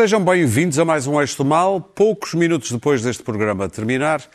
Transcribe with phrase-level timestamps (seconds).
[0.00, 1.78] Sejam bem-vindos a mais um Eixo do Mal.
[1.78, 4.26] Poucos minutos depois deste programa terminar,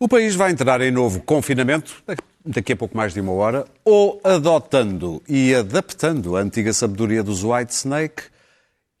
[0.00, 2.02] o país vai entrar em novo confinamento,
[2.44, 7.44] daqui a pouco mais de uma hora, ou adotando e adaptando a antiga sabedoria dos
[7.44, 8.24] White Snake.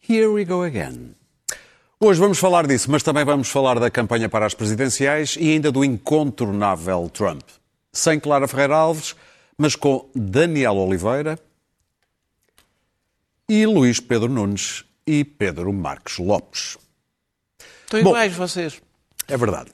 [0.08, 1.16] Here we go again.
[1.98, 5.72] Hoje vamos falar disso, mas também vamos falar da campanha para as presidenciais e ainda
[5.72, 7.42] do incontornável Trump.
[7.92, 9.16] Sem Clara Ferreira Alves,
[9.58, 11.36] mas com Daniel Oliveira
[13.48, 16.76] e Luís Pedro Nunes e Pedro Marques Lopes.
[17.84, 18.80] Estão iguais vocês.
[19.28, 19.70] É verdade.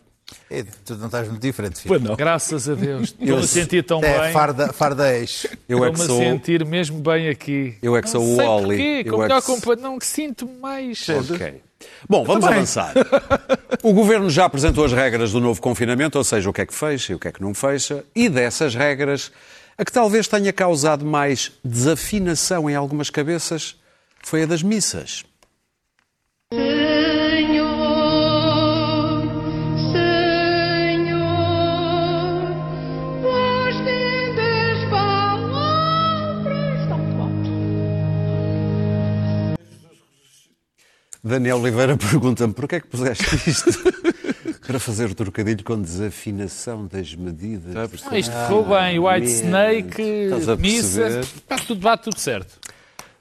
[0.50, 1.98] É, tu não estás muito diferente, filho.
[2.00, 2.14] Não.
[2.16, 3.08] Graças a Deus.
[3.18, 4.32] Estou-me a sentir tão É bem.
[4.32, 5.46] farda, farda ex.
[5.66, 6.20] Eu é que sou.
[6.20, 7.78] a sentir mesmo bem aqui.
[7.80, 9.06] Eu é que não sou o Oli.
[9.06, 9.82] Eu com é melhor que- companhia.
[9.82, 11.06] Não sinto mais.
[11.08, 11.62] Ok.
[12.08, 12.92] Bom, vamos avançar.
[13.82, 16.74] O Governo já apresentou as regras do novo confinamento, ou seja, o que é que
[16.74, 19.30] fecha e o que é que não fecha, e dessas regras,
[19.78, 23.76] a que talvez tenha causado mais desafinação em algumas cabeças
[24.22, 25.24] foi a das missas.
[41.28, 43.70] Daniel Oliveira pergunta-me porquê é que puseste isto
[44.66, 47.74] para fazer o trocadilho com desafinação das medidas.
[47.76, 48.98] Ah, isto ficou bem.
[48.98, 49.26] White.
[49.26, 50.02] Snake,
[50.58, 51.20] missa.
[51.20, 52.58] Está tudo, bate tudo certo.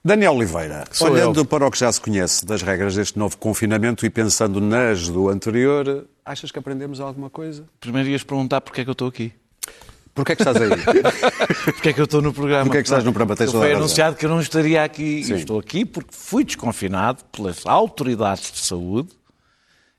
[0.08, 1.46] Daniel Oliveira, Sou olhando eu.
[1.46, 5.28] para o que já se conhece das regras deste novo confinamento e pensando nas do
[5.28, 7.66] anterior, achas que aprendemos alguma coisa?
[7.78, 9.34] Primeiro ias perguntar porque é que eu estou aqui.
[10.16, 10.70] Porquê é que estás aí?
[11.76, 12.64] Porque é que eu estou no programa.
[12.64, 13.36] Porque é que estás no programa?
[13.36, 15.24] Tens Foi anunciado que eu não estaria aqui.
[15.26, 15.34] Sim.
[15.34, 19.10] Eu estou aqui porque fui desconfinado pelas autoridades de saúde.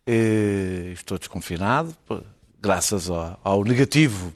[0.06, 1.94] Eh, Estou desconfinado,
[2.60, 4.32] graças ao, ao negativo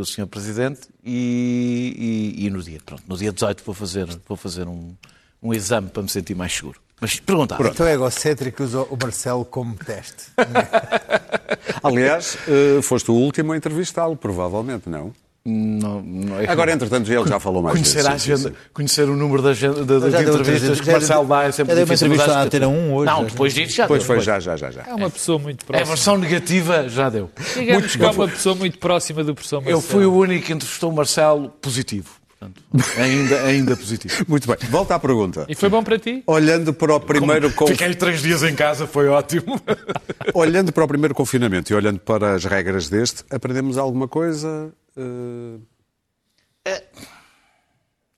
[0.00, 0.26] do Sr.
[0.26, 0.82] Presidente.
[1.04, 4.94] E, e- e no dia, pronto, no dia 18 vou fazer, vou fazer um,
[5.42, 6.80] um exame para me sentir mais seguro.
[7.00, 7.60] Mas perguntar.
[7.64, 10.24] Então é egocêntrico usa o Marcelo como teste.
[11.82, 15.12] Aliás, eh, foste o último a entrevistá-lo, provavelmente, não?
[15.50, 18.48] Não, não, é- Agora, entretanto, ele já falou mais Conhecer, vezes, a sim, sim, agenda,
[18.50, 18.54] sim.
[18.74, 21.52] conhecer o número da agenda, de, de Já entrevistas entrevista- que Marcelo já- dá é
[21.52, 22.06] sempre já deu uma difícil.
[22.08, 23.28] entrevista à Antena 1 hoje, Não, já.
[23.30, 24.06] depois disso já Pois deu.
[24.06, 24.26] foi, depois.
[24.26, 24.70] já, já, já.
[24.70, 24.82] já.
[24.90, 25.88] É uma pessoa muito A próxima.
[25.88, 27.30] versão negativa já deu.
[27.54, 29.78] Digamos que é uma pessoa muito próxima do professor Marcelo.
[29.78, 32.10] Eu fui o único que entrevistou o Marcelo positivo.
[32.40, 32.62] Portanto,
[32.96, 34.14] ainda, ainda positivo.
[34.28, 34.56] Muito bem.
[34.70, 35.44] Volta à pergunta.
[35.48, 36.22] E foi bom para ti?
[36.24, 39.60] Olhando para o primeiro, con- Fiquei três dias em casa, foi ótimo.
[40.32, 44.70] olhando para o primeiro confinamento e olhando para as regras deste, aprendemos alguma coisa?
[44.98, 45.58] Eh,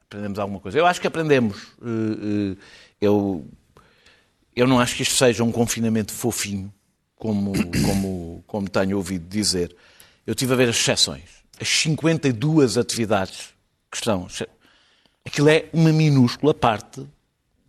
[0.06, 0.76] Aprendemos alguma coisa.
[0.78, 1.56] Eu acho que aprendemos.
[1.82, 2.56] Eh, eh,
[3.00, 3.46] Eu,
[4.54, 6.72] eu não acho que isto seja um confinamento fofinho,
[7.14, 7.52] como,
[7.86, 9.74] como, como tenho ouvido dizer.
[10.26, 11.30] Eu tive a ver as exceções.
[11.60, 13.50] As 52 atividades
[13.90, 14.26] que estão.
[15.24, 17.06] Aquilo é uma minúscula parte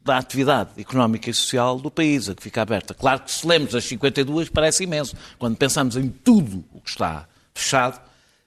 [0.03, 2.93] da atividade económica e social do país, a que fica aberta.
[2.93, 5.15] Claro que se lemos as 52 parece imenso.
[5.37, 8.01] Quando pensamos em tudo o que está fechado,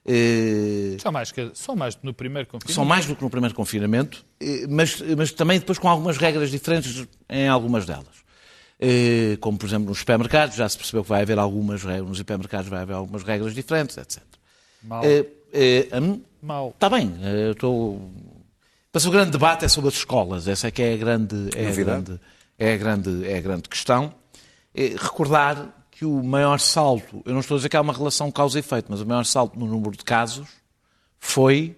[0.07, 2.75] eh, Só mais, que, só mais no primeiro confinamento.
[2.75, 4.25] são mais do que no primeiro confinamento,
[4.69, 8.25] mas, mas também depois com algumas regras diferentes em algumas delas.
[8.81, 12.19] Eh, Como, por exemplo, nos supermercados, já se percebeu que vai haver algumas regras, nos
[12.19, 14.23] supermercados vai haver algumas regras diferentes, etc.
[14.83, 15.03] Mal.
[15.05, 16.71] Eh, hum, Mal.
[16.71, 18.11] Está bem, eu estou...
[18.93, 21.69] Mas o grande debate é sobre as escolas, essa é que é a grande, é
[21.69, 22.21] a grande,
[22.59, 24.15] é a grande, é a grande questão.
[24.77, 28.59] Recordar que o maior salto, eu não estou a dizer que há uma relação causa
[28.59, 30.49] e efeito, mas o maior salto no número de casos
[31.21, 31.77] foi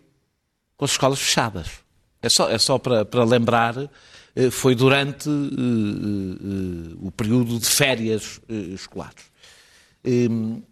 [0.74, 1.68] com as escolas fechadas.
[2.22, 3.76] É só, é só para, para lembrar,
[4.34, 9.30] eh, foi durante eh, eh, o período de férias escolares.
[10.04, 10.62] Hum,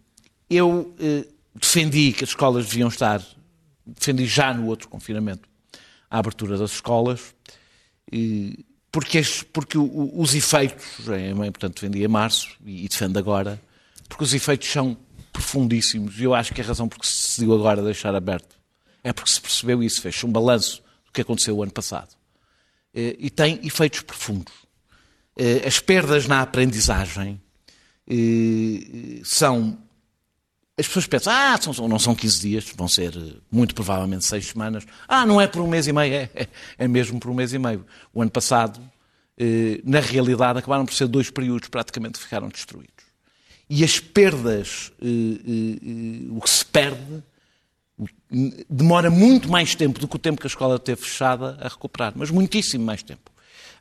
[0.48, 3.22] Eu eh, defendi que as escolas deviam estar,
[3.86, 5.46] defendi já no outro confinamento
[6.10, 7.34] a abertura das escolas,
[8.94, 9.20] porque,
[9.52, 13.60] porque os efeitos, é, é, portanto defendi em março e, e defendo agora,
[14.08, 14.96] porque os efeitos são
[15.32, 18.56] profundíssimos e eu acho que a razão porque se decidiu agora deixar aberto
[19.02, 22.10] é porque se percebeu isso, fez um balanço do que aconteceu o ano passado.
[22.94, 24.54] Eh, E tem efeitos profundos.
[25.36, 27.40] Eh, As perdas na aprendizagem
[28.08, 29.76] eh, são.
[30.78, 31.58] As pessoas pensam, ah,
[31.88, 33.12] não são 15 dias, vão ser
[33.50, 34.84] muito provavelmente 6 semanas.
[35.06, 36.48] Ah, não é por um mês e meio, é,
[36.78, 37.84] é, mesmo por um mês e meio.
[38.12, 38.80] O ano passado,
[39.84, 43.04] na realidade, acabaram por ser dois períodos praticamente ficaram destruídos.
[43.68, 47.22] E as perdas, eh, eh, eh, o que se perde,
[48.68, 52.12] demora muito mais tempo do que o tempo que a escola teve fechada a recuperar,
[52.14, 53.30] mas muitíssimo mais tempo.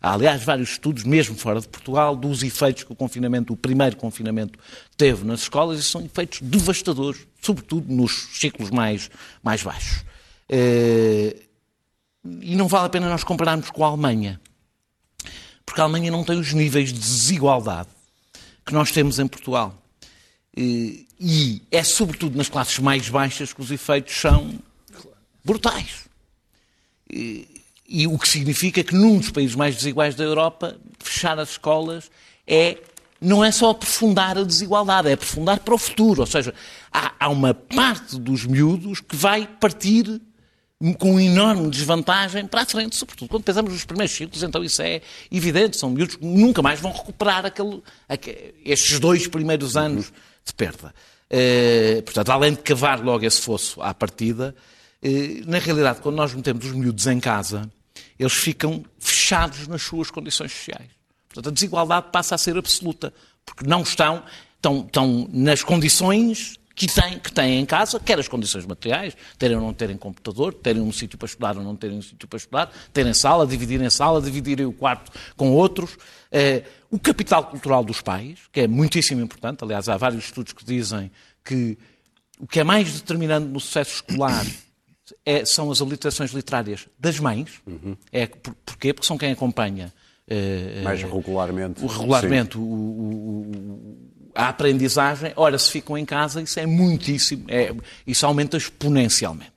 [0.01, 3.95] Há, aliás, vários estudos, mesmo fora de Portugal, dos efeitos que o confinamento, o primeiro
[3.97, 4.57] confinamento,
[4.95, 9.09] teve nas escolas, e são efeitos devastadores, sobretudo nos ciclos mais,
[9.43, 10.03] mais baixos.
[10.49, 11.35] Eh,
[12.41, 14.39] E não vale a pena nós compararmos com a Alemanha.
[15.65, 17.89] Porque a Alemanha não tem os níveis de desigualdade
[18.65, 19.75] que nós temos em Portugal.
[20.55, 24.59] E é sobretudo nas classes mais baixas que os efeitos são
[25.43, 26.05] brutais.
[27.09, 31.51] E, e o que significa que num dos países mais desiguais da Europa, fechar as
[31.51, 32.09] escolas
[32.47, 32.77] é
[33.21, 36.21] não é só aprofundar a desigualdade, é aprofundar para o futuro.
[36.21, 36.53] Ou seja,
[36.91, 40.21] há, há uma parte dos miúdos que vai partir
[40.91, 45.01] com enorme desvantagem para a frente, sobretudo quando pensamos nos primeiros ciclos, então isso é
[45.31, 50.11] evidente, são miúdos que nunca mais vão recuperar aquele, aque- estes dois primeiros anos
[50.45, 50.93] de perda.
[51.29, 54.53] Eh, portanto, além de cavar logo esse fosso à partida,
[55.01, 57.71] eh, na realidade, quando nós metemos os miúdos em casa,
[58.19, 60.89] eles ficam fechados nas suas condições sociais.
[61.29, 63.13] Portanto, a desigualdade passa a ser absoluta,
[63.45, 64.23] porque não estão,
[64.57, 69.55] estão, estão nas condições que têm, que têm em casa, quer as condições materiais, terem
[69.57, 72.37] ou não terem computador, terem um sítio para estudar ou não terem um sítio para
[72.37, 75.97] estudar, terem sala, dividirem sala, dividirem o quarto com outros.
[76.31, 80.65] Eh, o capital cultural dos pais, que é muitíssimo importante, aliás, há vários estudos que
[80.65, 81.11] dizem
[81.45, 81.77] que
[82.39, 84.43] o que é mais determinante no sucesso escolar
[85.25, 87.61] é- são as habilitações literárias das mães.
[88.11, 88.93] É, por, porquê?
[88.93, 89.93] Porque são quem acompanha
[90.27, 91.83] eh, Mais regularmente.
[91.83, 95.33] o regularmente o- o- a aprendizagem.
[95.35, 97.73] Ora, se ficam em casa, isso é muitíssimo, é-
[98.05, 99.51] isso aumenta exponencialmente.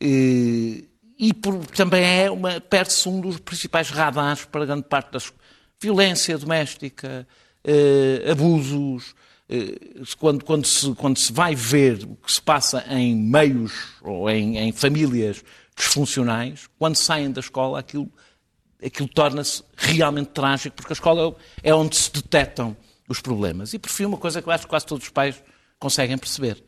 [0.00, 0.84] E,
[1.18, 5.32] e por- também é uma, perde-se um dos principais radares para grande parte das
[5.80, 7.26] violência doméstica,
[7.64, 9.14] eh, abusos.
[9.48, 9.78] eh,
[10.18, 13.72] quando, quando, se, quando se vai ver o que se passa em meios
[14.02, 15.44] ou em, em famílias
[15.76, 18.10] disfuncionais, quando saem da escola, aquilo
[18.84, 22.76] aquilo torna-se realmente trágico, porque a escola é onde se detectam
[23.08, 23.72] os problemas.
[23.74, 25.42] E por fim, uma coisa que eu acho que quase todos os pais
[25.78, 26.62] conseguem perceber,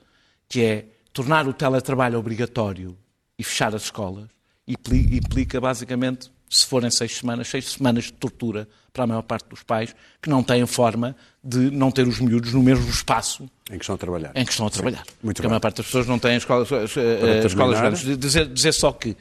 [0.49, 2.97] que é tornar o teletrabalho obrigatório
[3.39, 4.27] e fechar as escolas,
[4.67, 9.49] impli- implica basicamente, se forem seis semanas, seis semanas de tortura para a maior parte
[9.49, 11.15] dos pais, que não têm forma
[11.45, 14.33] de não ter os miúdos no mesmo espaço Em que estão a trabalhar.
[14.35, 15.05] em que estão a trabalhar.
[15.23, 15.47] muito Porque bem.
[15.47, 18.19] a maior parte das pessoas não têm escolas, eh, terminar- escolas grandes.
[18.19, 19.17] Dizer, dizer só que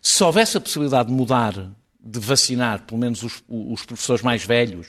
[0.00, 1.54] se houvesse a possibilidade de mudar,
[2.04, 4.88] de vacinar, pelo menos os, os professores mais velhos,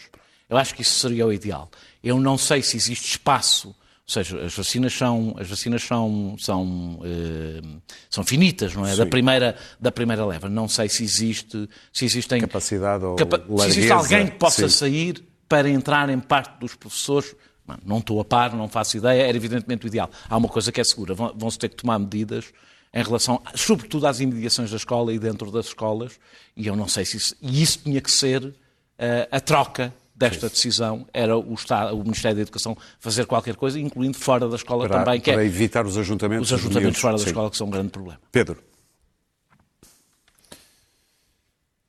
[0.53, 1.69] eu acho que isso seria o ideal.
[2.03, 6.99] Eu não sei se existe espaço, ou seja, as vacinas são, as vacinas são, são,
[7.03, 7.61] eh,
[8.09, 8.95] são finitas, não é?
[8.95, 10.49] Da primeira, da primeira leva.
[10.49, 14.67] Não sei se existe, se existem Capacidade ou Capa- Se existe largueza, alguém que possa
[14.69, 14.77] sim.
[14.77, 17.35] sair para entrar em parte dos professores,
[17.65, 20.09] Bom, não estou a par, não faço ideia, era evidentemente o ideal.
[20.29, 22.45] Há uma coisa que é segura, vão- vão-se ter que tomar medidas
[22.93, 26.19] em relação, sobretudo às imediações da escola e dentro das escolas,
[26.57, 28.53] e eu não sei se isso, e isso tinha que ser
[28.99, 29.93] eh, a troca
[30.29, 34.55] desta decisão, era o, Estado, o Ministério da Educação fazer qualquer coisa, incluindo fora da
[34.55, 36.51] escola Para, também, que para é evitar os ajuntamentos.
[36.51, 37.27] os ajuntamentos fora da Sim.
[37.27, 38.19] escola que são um grande problema.
[38.31, 38.57] Pedro,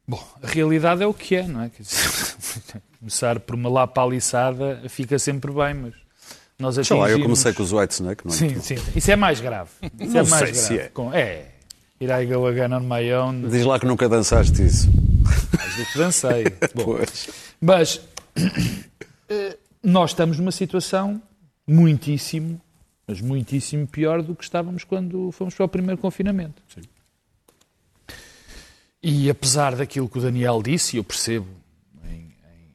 [0.07, 1.71] Bom, a realidade é o que é, não é?
[1.71, 5.95] Quer dizer, começar por uma lapaliçada fica sempre bem, mas
[6.59, 8.37] nós sei lá, eu atingimos- comecei com os Whitesnake, não é?
[8.37, 8.75] Sim, sim.
[8.95, 9.71] Isso é mais grave.
[9.99, 10.55] Isso Não é mais sei grave.
[10.59, 10.89] se é.
[10.89, 11.47] Com- é.
[12.01, 14.89] Ir go again on my own, Diz lá que nunca dançaste isso.
[15.57, 16.45] mais do que dancei.
[16.75, 17.29] Bom, Pois.
[17.61, 18.01] Mas
[19.83, 21.21] nós estamos numa situação
[21.67, 22.61] muitíssimo,
[23.07, 26.63] mas muitíssimo pior do que estávamos quando fomos para o primeiro confinamento.
[29.03, 31.47] E apesar daquilo que o Daniel disse, e eu percebo
[32.07, 32.33] em,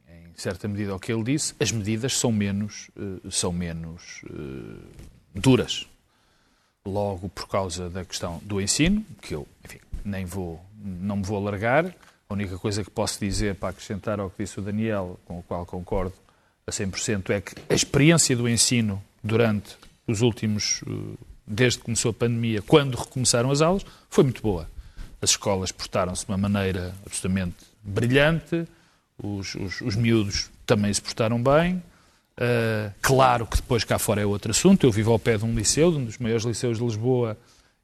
[0.08, 4.22] em- em certa medida o que ele disse, as medidas são menos, eh, são menos
[4.30, 4.78] eh,
[5.34, 5.88] duras.
[6.86, 11.38] Logo por causa da questão do ensino, que eu enfim, nem vou, não me vou
[11.38, 11.94] alargar.
[12.31, 15.41] A única coisa que posso dizer para acrescentar ao que disse o Daniel, com o
[15.41, 16.13] qual concordo
[16.67, 21.17] a 100%, é que a experiência do ensino durante os últimos, eh,
[21.48, 24.69] desde que começou a pandemia, quando recomeçaram as aulas, foi muito boa.
[25.19, 28.67] As escolas portaram-se de uma maneira absolutamente brilhante,
[29.17, 31.77] os, os, os miúdos também se portaram bem.
[32.38, 34.86] Uh, claro que depois cá fora é outro assunto.
[34.86, 37.36] Eu vivo ao pé de um liceu, de um dos maiores liceus de Lisboa,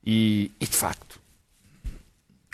[0.05, 1.14] e, e, de facto,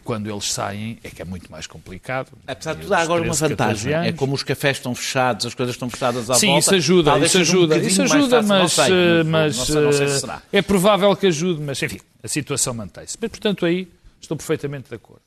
[0.03, 2.29] quando eles saem é que é muito mais complicado.
[2.47, 4.09] Apesar de tudo, há agora uma 13, 14 vantagem.
[4.09, 6.59] É como os cafés estão fechados, as coisas estão fechadas à Sim, volta.
[6.59, 9.57] isso ajuda, isso um ajuda, bocadinho isso ajuda, fácil, não mas, sei, eh, não- mas
[9.57, 10.41] não sei, não sei se eh, será.
[10.51, 13.17] é provável que ajude, mas enfim, a situação mantém-se.
[13.21, 13.87] Mas, portanto, aí
[14.19, 15.21] estou perfeitamente de acordo.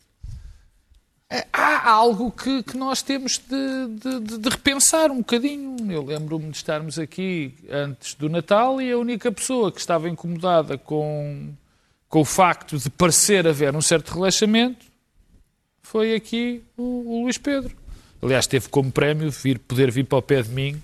[1.30, 5.76] Eh, Há algo que, que nós temos de, de- de- de repensar um bocadinho.
[5.90, 10.76] Eu lembro-me de estarmos aqui antes do Natal e a única pessoa que estava incomodada
[10.78, 11.48] com,
[12.14, 14.86] com o facto de parecer haver um certo relaxamento
[15.82, 17.74] foi aqui o, o Luís Pedro.
[18.22, 20.80] Aliás, teve como prémio vir, poder vir para o pé de mim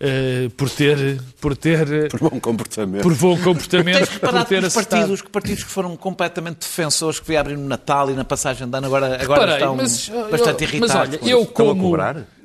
[0.00, 3.04] eh, por ter, por ter, Por bom comportamento.
[3.04, 7.28] por bom comportamento, Tens por ter os partidos, que partidos que foram completamente defensores, que
[7.28, 10.68] vieram no Natal e na passagem de ano, agora, agora Reparei, estão mas, bastante eu-
[10.68, 10.96] irritados.
[10.96, 11.96] Mas olha, com eu como.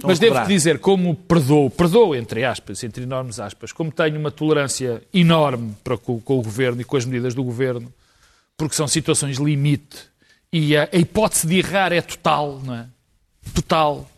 [0.03, 4.29] Mas a devo dizer, como perdoo, perdoo entre aspas, entre enormes aspas, como tenho uma
[4.29, 7.91] tolerância enorme para com, com o governo e com as medidas do governo,
[8.57, 9.97] porque são situações limite
[10.51, 12.85] e a, a hipótese de errar é total, não é?
[13.53, 14.09] Total.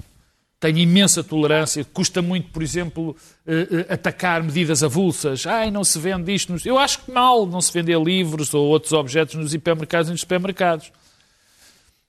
[0.60, 1.86] Tenho imensa tolerância.
[1.86, 3.15] Custa muito, por exemplo,
[3.48, 5.46] eh, eh, atacar medidas avulsas.
[5.46, 6.51] Ai, não se vende isto.
[6.51, 10.12] nos- Eu acho que mal não se vender livros ou outros objetos nos hipermercados e
[10.12, 10.91] nos supermercados.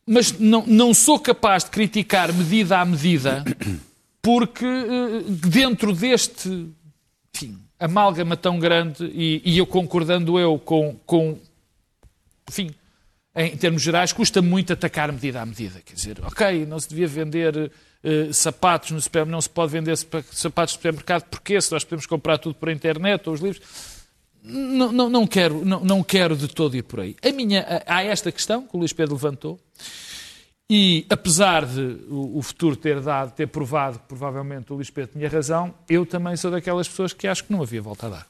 [0.06, 3.44] Mas não, não sou capaz de criticar medida a medida,
[4.20, 6.68] porque eh, dentro deste
[7.34, 11.38] enfim, amálgama tão grande, e, e eu concordando eu com, com
[12.50, 12.75] enfim,
[13.35, 15.80] em termos gerais, custa muito atacar medida a medida.
[15.80, 17.71] Quer dizer, ok, não se devia vender
[18.02, 21.85] eh, sapatos no supermercado, não se pode vender sapa- sapatos no supermercado, porque se nós
[21.85, 23.62] podemos comprar tudo por internet ou os livros.
[24.42, 27.14] Não, não, não, quero, não, não quero de todo ir por aí.
[27.23, 29.61] A minha, há esta questão que o Luís Pedro levantou,
[30.69, 35.12] e apesar de o, o futuro ter dado, ter provado que provavelmente o Luís Pedro
[35.12, 38.26] tinha razão, eu também sou daquelas pessoas que acho que não havia volta a dar.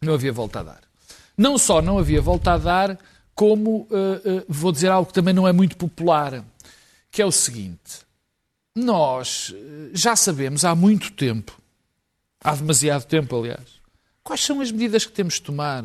[0.00, 0.80] Não havia volta a dar.
[1.36, 2.98] Não só não havia volta a dar,
[3.34, 6.44] como eh, eh, vou dizer algo que também não é muito popular,
[7.10, 8.04] que é o seguinte:
[8.74, 11.60] nós eh, já sabemos há muito tempo,
[12.42, 13.80] há demasiado tempo, aliás,
[14.22, 15.84] quais são as medidas que temos de tomar.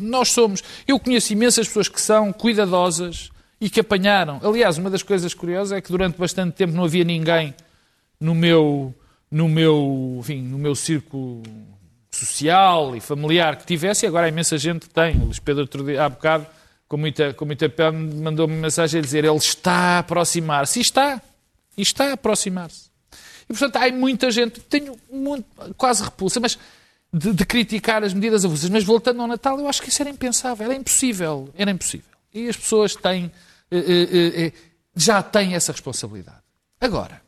[0.00, 0.62] Nós somos.
[0.86, 4.40] Eu conheço imensas pessoas que são cuidadosas e que apanharam.
[4.42, 7.54] Aliás, uma das coisas curiosas é que durante bastante tempo não havia ninguém
[8.18, 8.94] no meu,
[9.30, 11.42] no meu, enfim, no meu círculo
[12.18, 15.16] social e familiar que tivesse, e agora há imensa gente tem.
[15.16, 16.46] O Luís Pedro, outro dia, há bocado,
[16.88, 20.78] com muita, com muita pena, mandou-me uma mensagem a dizer ele está a aproximar-se.
[20.78, 21.22] E está.
[21.76, 22.88] E está a aproximar-se.
[23.44, 25.46] E, portanto, há muita gente, tenho muito,
[25.76, 26.58] quase repulsa, mas
[27.12, 28.68] de, de criticar as medidas avulsas.
[28.68, 32.10] Mas voltando ao Natal, eu acho que isso era impensável, era impossível, era impossível.
[32.32, 33.32] E as pessoas têm,
[33.70, 34.52] eh, eh, eh,
[34.94, 36.42] já têm essa responsabilidade.
[36.80, 37.22] Agora,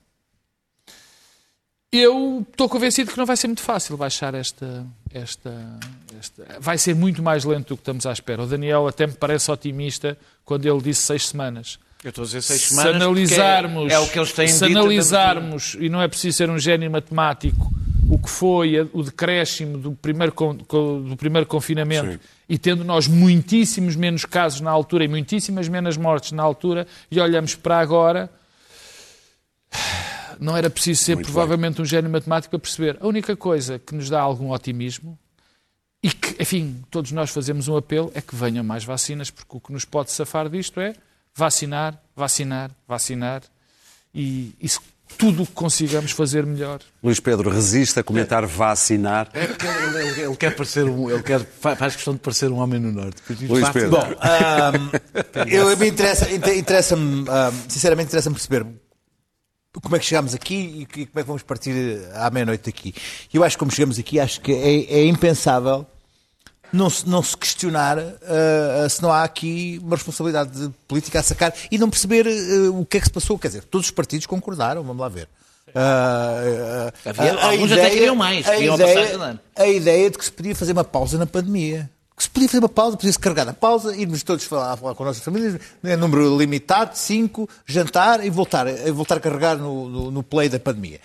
[1.93, 5.53] eu estou convencido que não vai ser muito fácil baixar esta, esta,
[6.19, 6.47] esta.
[6.61, 8.43] Vai ser muito mais lento do que estamos à espera.
[8.43, 11.79] O Daniel até me parece otimista quando ele disse seis semanas.
[12.05, 12.93] Eu estou a dizer seis Se semanas.
[12.93, 14.79] porque analisarmos, É, é o que eles têm se dito.
[14.79, 17.71] analisarmos, e não é preciso ser um gênio matemático,
[18.09, 22.19] o que foi o decréscimo do primeiro, do primeiro confinamento, Sim.
[22.49, 27.21] e tendo nós muitíssimos menos casos na altura e muitíssimas menos mortes na altura, e
[27.21, 28.31] olhamos para agora,
[30.41, 32.97] não era preciso ser Muito provavelmente um gênio matemático para perceber.
[33.01, 35.19] A única coisa que nos dá algum otimismo
[36.03, 39.61] e que, enfim, todos nós fazemos um apelo é que venham mais vacinas, porque o
[39.61, 40.95] que nos pode safar disto é
[41.35, 43.43] vacinar, vacinar, vacinar
[44.15, 44.79] e, se
[45.19, 46.81] tudo o que consigamos fazer melhor.
[47.03, 49.29] Luís Pedro resiste a comentar vacinar.
[49.35, 52.49] É porque ele, ele- ele quer parecer um, ele quer, fa- faz questão de parecer
[52.51, 53.21] um homem no norte.
[53.49, 53.91] Luís Pedro.
[53.91, 54.91] Bom, ahm,
[55.51, 58.65] eu, me interessa, inter- interessa-me, ahm, sinceramente, interessa-me perceber
[59.83, 62.95] como é que chegámos aqui e como é que vamos partir à meia-noite daqui.
[63.33, 65.87] Eu acho que como chegamos aqui, acho que é, é impensável
[66.73, 71.23] não se, não se questionar ah, se não há aqui uma responsabilidade de política a
[71.23, 73.39] sacar e não perceber ah, o que é que se passou.
[73.39, 75.29] Quer dizer, todos os partidos concordaram, vamos lá ver.
[75.73, 80.55] Ah, Havia- alguns até queriam mais, queriam a ideia- a ideia de que se podia
[80.55, 81.89] fazer uma pausa na pandemia.
[82.21, 85.03] Que se podia fazer uma pausa, podia-se carregar na pausa, irmos todos falar, falar com
[85.05, 89.89] as nossas famílias, né, número limitado, cinco, jantar e voltar, e voltar a carregar no,
[89.89, 91.01] no, no play da pandemia.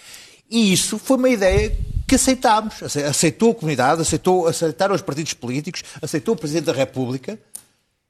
[0.52, 1.74] E isso foi uma ideia
[2.06, 2.82] que aceitámos.
[2.82, 7.40] Ace- Aceitou a comunidade, aceitou, aceitaram os partidos políticos, aceitou o Presidente da República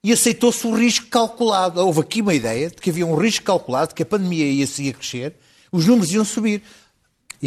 [0.03, 1.79] e aceitou-se o risco calculado.
[1.85, 4.65] Houve aqui uma ideia de que havia um risco calculado, de que a pandemia ia
[4.65, 5.33] seguir a crescer,
[5.71, 6.63] os números iam subir.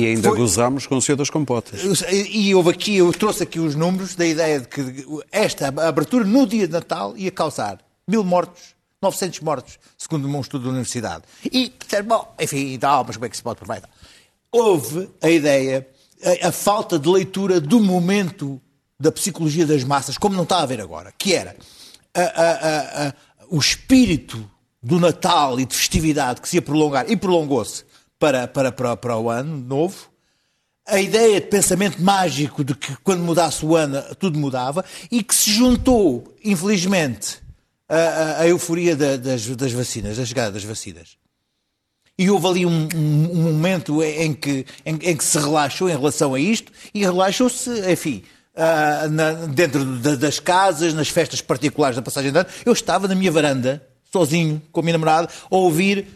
[0.00, 1.80] E ainda Foi- gozámos com o Senhor das Compotas.
[2.30, 6.46] E houve aqui, eu trouxe aqui os números da ideia de que esta abertura no
[6.46, 11.24] dia de Natal ia causar mil mortos, 900 mortos, segundo um estudo da universidade.
[11.52, 11.72] E,
[12.04, 13.90] bom, enfim, e tal, mas como é que se pode aproveitar?
[14.52, 15.84] Houve a ideia,
[16.44, 18.60] a, a falta de leitura do momento
[19.00, 21.56] da psicologia das massas, como não está a haver agora, que era
[22.14, 23.14] a- a-
[23.50, 24.48] o espírito
[24.80, 27.82] do Natal e de festividade que se ia prolongar, e prolongou-se
[28.18, 30.08] para, para, para, para o ano novo,
[30.86, 35.34] a ideia de pensamento mágico de que quando mudasse o ano tudo mudava e que
[35.34, 37.38] se juntou, infelizmente,
[37.88, 41.16] a euforia da- das, das vacinas, da chegada das vacinas.
[42.18, 45.92] E houve ali um, um- um momento em que, em, em que se relaxou em
[45.92, 48.22] relação a isto e relaxou-se, enfim,
[48.56, 52.48] ah, na- dentro da- das casas, nas festas particulares da passagem de ano.
[52.66, 56.06] Eu estava na minha varanda, sozinho, com a minha namorada, a ouvir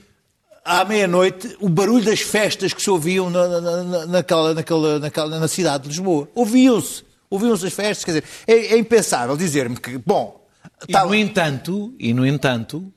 [0.65, 5.39] à meia-noite o barulho das festas que se ouviam na, na- na- naquela, naquela, naquela,
[5.41, 6.29] na cidade de Lisboa.
[6.35, 7.05] Ouviam-se.
[7.31, 8.05] Ouviam-se as festas.
[8.05, 10.41] Quer dizer, é, é impensável dizer-me que, bom.
[10.89, 12.93] E, tá- no entanto, e no entanto,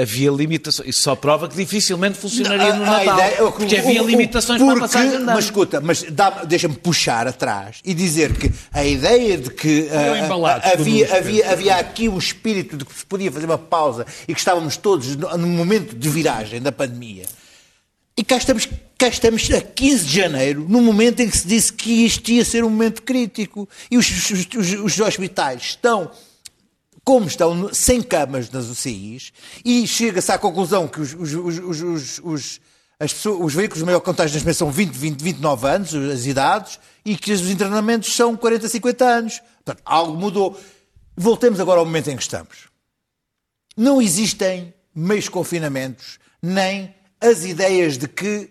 [0.00, 0.88] havia limitações.
[0.90, 3.18] Isso só prova que dificilmente funcionaria no A- a Natal.
[3.18, 5.26] ideia- o- porque o- havia limitações porque- para a passagem de ano.
[5.26, 6.04] Mas escuta, mas
[6.46, 9.88] deixa-me puxar atrás e dizer que a ideia de que
[10.24, 14.06] embalados com havia, havia, havia aqui um espírito de que se podia fazer uma pausa
[14.28, 17.24] e que estávamos todos no, no momento de viragem da pandemia.
[18.16, 21.72] E cá estamos, cá estamos a 15 de janeiro, no momento em que se disse
[21.72, 23.68] que isto ia ser um momento crítico.
[23.90, 26.10] E os, os- os- os hospitais estão
[27.08, 29.32] como estão sem camas nas UCIs,
[29.64, 32.60] e chega-se à conclusão que os, os- os- os- os- os-
[33.00, 36.78] as pessoas- os veículos de maior contagem de são 20, 20, 29 anos, as idades,
[37.06, 39.40] e que os internamentos são 40, 50 anos.
[39.64, 40.60] Portanto, algo mudou.
[41.16, 42.68] Voltemos agora ao momento em que estamos.
[43.74, 48.50] Não existem meios confinamentos, nem as ideias de que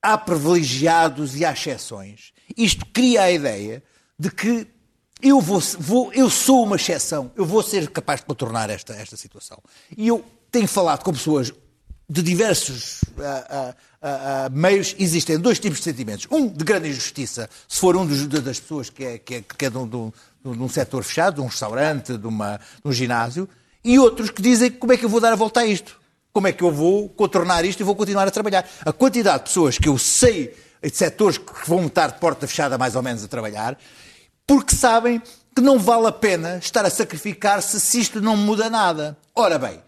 [0.00, 2.32] há privilegiados e há exceções.
[2.56, 3.82] Isto cria a ideia
[4.18, 4.66] de que
[5.22, 9.16] eu, vou, vou- eu sou uma exceção, eu vou ser capaz de contornar esta, esta
[9.16, 9.58] situação.
[9.96, 11.52] E eu tenho falado com pessoas
[12.08, 16.26] de diversos ah, ah, ah, meios, existem dois tipos de sentimentos.
[16.30, 19.64] Um de grande injustiça, se for um dos- das pessoas que é, que é, que
[19.64, 20.12] é de, um, de um-
[20.44, 23.48] de um setor fechado, de um restaurante, de, uma, de um ginásio,
[23.84, 26.00] e outros que dizem como é que eu vou dar a volta a isto?
[26.32, 28.68] Como é que eu vou contornar isto e vou continuar a trabalhar?
[28.84, 32.76] A quantidade de pessoas que eu sei, de setores que vão estar de porta fechada
[32.76, 33.78] mais ou menos a trabalhar,
[34.46, 35.20] porque sabem
[35.54, 39.16] que não vale a pena estar a sacrificar-se se isto não muda nada.
[39.34, 39.80] Ora bem,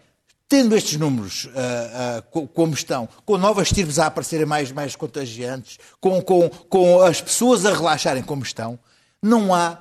[0.47, 5.79] tendo estes números ah, co- como estão, com novas tirpes a aparecerem mais, mais contagiantes,
[5.99, 8.77] com, com, com as pessoas a relaxarem como estão,
[9.21, 9.79] não há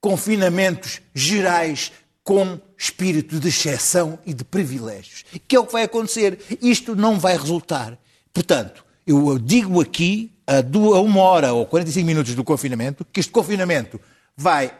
[0.00, 5.24] confinamentos gerais com espírito de exceção e de privilégios.
[5.46, 6.40] Que é o que vai acontecer.
[6.60, 7.98] Isto não vai resultar.
[8.32, 14.00] Portanto, eu digo aqui, a, uma hora ou 45 minutos do confinamento, que este confinamento
[14.36, 14.72] vai.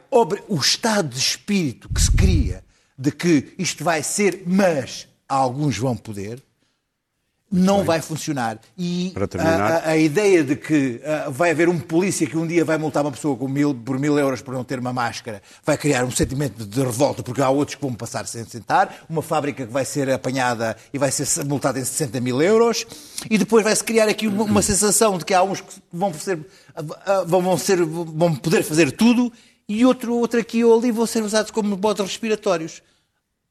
[0.48, 2.64] O estado de espírito que se cria
[2.98, 6.42] de que isto vai ser, mas alguns vão poder,
[7.50, 8.58] não vai funcionar.
[8.76, 9.60] E Para terminar.
[9.60, 12.76] a- a, a ideia de que ah, vai haver um polícia que um dia vai
[12.76, 16.04] multar uma pessoa com mil, por mil euros por não ter uma máscara vai criar
[16.04, 19.72] um sentimento de, revolta, porque há outros que vão passar sem sentar, uma fábrica que
[19.72, 22.84] vai ser apanhada e vai ser multada em 60 mil euros,
[23.30, 26.40] e depois vai-se criar aqui uma, uma sensação de que há uns que vão, ser,
[26.74, 29.32] ah, ah, vão, ser, vão poder fazer tudo
[29.68, 32.82] e outro, outro aqui ou ali vão ser usados como bodes respiratórios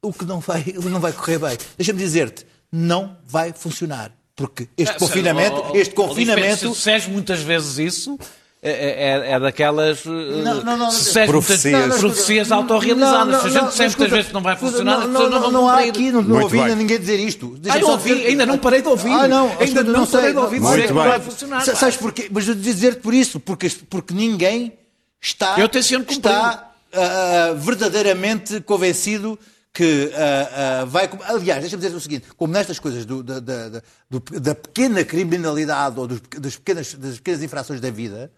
[0.02, 1.56] o que não vai, não vai correr bem.
[1.76, 4.12] Deixa-me dizer-te, não vai funcionar.
[4.34, 8.18] Porque este Ah, confinamento, este ó, ó, ó, confinamento, Se muitas vezes isso,
[8.62, 10.04] é, é, é daquelas.
[10.04, 12.52] Não, não, não, muitas- Profecias.
[12.52, 13.40] autorrealizadas.
[13.40, 15.42] Se a gente disser muitas vezes que não vai funcionar, as não, pessoas não, não,
[15.50, 16.76] vão não há aqui, não, não ouvi bem.
[16.76, 17.58] ninguém dizer isto.
[17.66, 19.10] Ah, não ouvi, dizer- ainda não parei de ouvir.
[19.10, 21.10] Ah, não, ainda não, sei, parei de ouvir não- dizer Muito que não bem.
[21.12, 21.60] vai funcionar.
[21.64, 22.28] Sabes porquê?
[22.30, 24.74] Mas eu dizer-te por isso, porque, porque ninguém
[25.18, 25.66] está, Eu
[26.14, 26.30] cumprir.
[26.32, 29.38] está ah, verdadeiramente convencido
[29.76, 31.08] que ah, ah, vai.
[31.26, 35.04] Aliás, deixa-me dizer o seguinte: como nestas coisas do- da, da- da- do- da pequena
[35.04, 38.30] criminalidade ou dos, das, pequenas, das pequenas infrações da vida.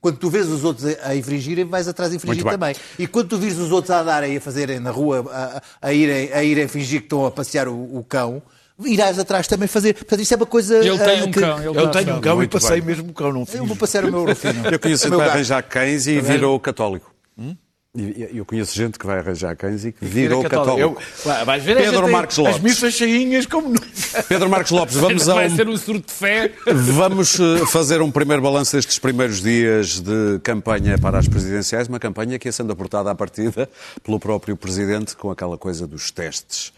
[0.00, 2.76] Quando tu vês os outros a, a infringirem, vais atrás de infringir também.
[2.98, 5.62] E quando tu vires os outros a andarem e a fazerem na rua, a, a-
[5.88, 8.40] a irem, a irem fingir que estão a passear o, o cão,
[8.84, 9.94] irás atrás também fazer.
[9.94, 10.76] Portanto, isso é uma coisa.
[10.76, 11.58] Ele tem ah, um que- cão.
[11.58, 12.94] Ele Eu tenho um cão e passei bem.
[12.94, 13.60] mesmo o cão, não Eu fiz.
[13.66, 14.66] vou passear o meu Rufino.
[14.70, 17.10] Eu conheço O meu arranjar cães e virou católico.
[17.38, 17.56] E-
[17.96, 20.80] e Eu conheço gente que vai arranjar cães e que virou católico.
[20.80, 22.56] Eu, Vai- vais ver, Pedro Marcos Lopes.
[22.56, 23.86] As missas cheinhas como nunca.
[24.28, 26.52] Pedro Marcos Lopes, vamos a Vai um ser um surto de fé.
[26.66, 32.00] Vamos eh, fazer um primeiro balanço destes primeiros dias de campanha para as presidenciais, uma
[32.00, 33.68] campanha que ia sendo aportada à partida
[34.02, 36.72] pelo próprio Presidente com aquela coisa dos testes.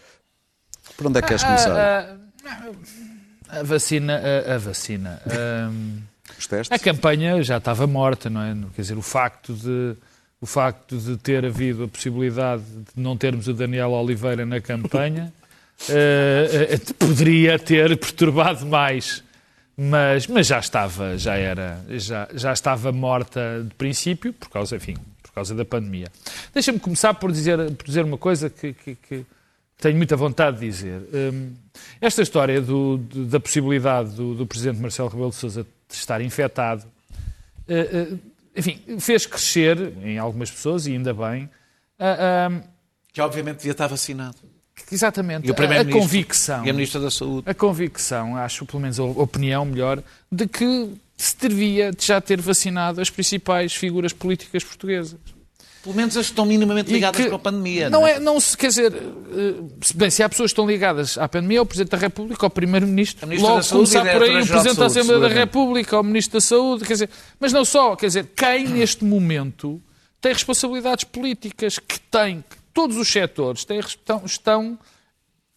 [0.95, 2.17] Por onde é que queres começar?
[3.49, 5.21] A vacina, a, a vacina.
[5.71, 5.97] hum,
[6.37, 6.71] Os testes?
[6.71, 8.55] a campanha já estava morta, não é?
[8.75, 9.95] Quer dizer, o facto de
[10.39, 15.33] o facto de ter havido a possibilidade de não termos o Daniel Oliveira na campanha
[15.89, 19.23] eh, eh, poderia ter perturbado mais.
[19.79, 24.95] Mas, mas já estava, já era, já, já estava morta de princípio, por causa, enfim,
[25.21, 26.07] por causa da pandemia.
[26.51, 29.23] Deixa-me começar por dizer, por dizer uma coisa que, que- que
[29.79, 30.99] tenho muita vontade de dizer.
[31.13, 31.51] Hum,
[32.01, 36.83] esta história do- do- da possibilidade do, do Presidente Marcelo Rebelo de Sousa estar infectado,
[37.67, 38.07] eh,
[38.57, 41.49] enfim, fez crescer em algumas pessoas, e ainda bem,
[41.99, 42.61] a- a-
[43.13, 44.37] Que obviamente devia estar vacinado.
[44.91, 45.55] exatamente, E o a,
[45.91, 47.49] convicção E a Ministra da Saúde.
[47.49, 53.01] a convicção, acho pelo menos a opinião melhor, de que se devia já ter vacinado
[53.01, 55.17] as principais figuras políticas portuguesas.
[55.83, 57.89] Pelo menos as que estão minimamente ligadas com a pandemia.
[57.89, 60.67] Não não é, não se quer dizer, eh, se- bem, se há pessoas que estão
[60.67, 64.47] ligadas à pandemia, é o Presidente da República, ao Primeiro-Ministro, logo começar por aí o
[64.47, 65.27] Presidente da Assembleia da.
[65.29, 67.09] República, ao Ministro da Saúde, quer dizer,
[67.39, 69.81] mas não só, quer dizer, quem neste momento
[70.19, 74.79] tem responsabilidades políticas, que tem, que todos os setores têm, estão, estão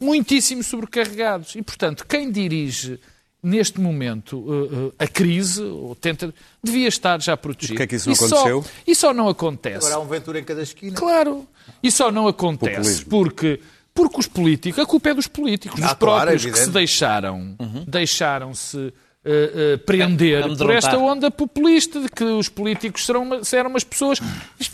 [0.00, 1.54] muitíssimo sobrecarregados.
[1.54, 2.98] E, portanto, quem dirige
[3.42, 7.74] neste momento eh, eh, a crise, ou tenta, devia estar já protegido.
[7.74, 8.64] Porquê é que isso não E só- aconteceu?
[8.86, 9.78] E só não acontece.
[9.86, 10.94] Agora há um Ventura em cada esquina.
[10.96, 11.46] Claro.
[11.82, 13.10] E só não acontece Populismo.
[13.10, 13.60] porque,
[13.94, 17.56] porque os políticos, a culpa é dos políticos, dos Ah, claro, próprios que se deixaram,
[17.86, 18.92] deixaram-se
[19.24, 20.76] eh, eh, prender por Amedrontar.
[20.76, 24.18] esta onda populista de que os políticos serão, uma- serão umas pessoas,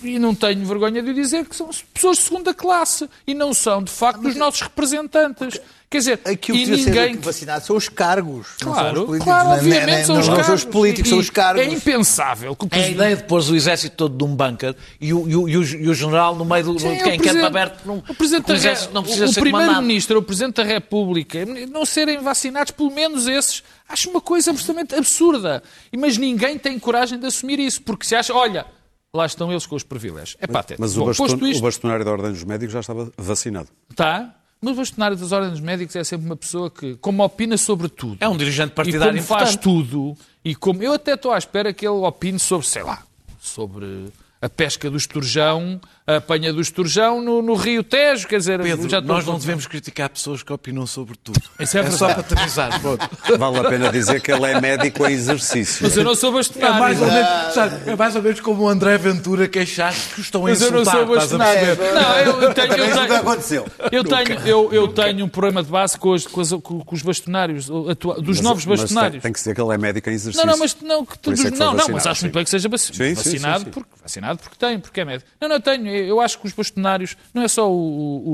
[0.02, 3.82] e não tenho vergonha de dizer, que são pessoas de segunda classe e não são,
[3.82, 5.60] de facto, os nossos representantes.
[5.88, 8.48] Quer dizer, Aquilo e que ninguém vacinado são os cargos.
[8.60, 9.24] não são os Claro, políticos.
[9.24, 10.54] claro, é- obviamente não é- são não os são cargos.
[10.54, 11.62] os políticos, E- são os cargos.
[11.62, 15.14] É impensável que o A Presidente ideia de pôr o exército todo num bunker e
[15.14, 17.12] o, e o, e o, e o general no meio do, Sim, de o quem
[17.12, 17.98] quer Presidente- aberto por um.
[17.98, 19.62] O Presidente o da Re- não precisa o ser comandado.
[19.64, 24.94] Primeiro-Ministro, o Presidente da República, não serem vacinados, pelo menos esses, acho uma coisa absolutamente
[24.96, 25.62] absurda.
[25.92, 28.66] E- Mas ninguém tem coragem de assumir isso, porque se acha, olha,
[29.14, 30.36] lá estão eles com os privilégios.
[30.40, 30.82] É patético.
[30.82, 33.68] Mas o, Bom, baston, posto isto, o bastonário da Ordem dos Médicos já estava vacinado.
[33.88, 34.34] está.
[34.66, 37.88] Mas o bastonário das ordens dos médicos é sempre uma pessoa que, como opina sobre
[37.88, 41.38] tudo, É um dirigente e partidário como faz tudo, e como eu até estou à
[41.38, 43.04] espera que ele opine sobre, sei lá,
[43.40, 44.08] sobre
[44.42, 48.88] a pesca do esturjão, a apanha do esturjão no, no Rio Tejo, quer dizer, Pedro,
[48.88, 51.40] já nós não devemos criticar pessoas que opinam sobre tudo.
[51.58, 52.70] Isso é só para te avisar.
[53.36, 55.80] Vale a pena dizer que ele é médico em exercício.
[55.82, 57.00] Mas eu não sou É mais, bastonário.
[57.00, 60.50] ou menos, sabe, é mais ou menos como o André Ventura queixar-se que estão a
[60.50, 61.06] Mas eu não insultar.
[61.06, 61.76] sou bastonário.
[61.76, 63.66] Não, eu, eu tenho, eu tenho, aconteceu.
[63.90, 67.02] eu tenho, eu, eu tenho um problema de base com os, com as- com- os
[67.02, 69.12] bastonários, atua- dos Mas- novos bastonários.
[69.14, 70.46] tem, tem que dizer que ele é médico em exercício.
[70.46, 72.44] Não, não, mas não, que dos- é que não, não, mas vacinado, acho muito bem
[72.44, 73.70] que seja vac- Sim, sim, vacinado, sim, sim.
[73.72, 75.28] Porque, vacinado porque tem, porque é médico.
[75.40, 75.95] Não, não, tenho.
[76.04, 78.30] Eu acho que os bastonários, não é só o, o,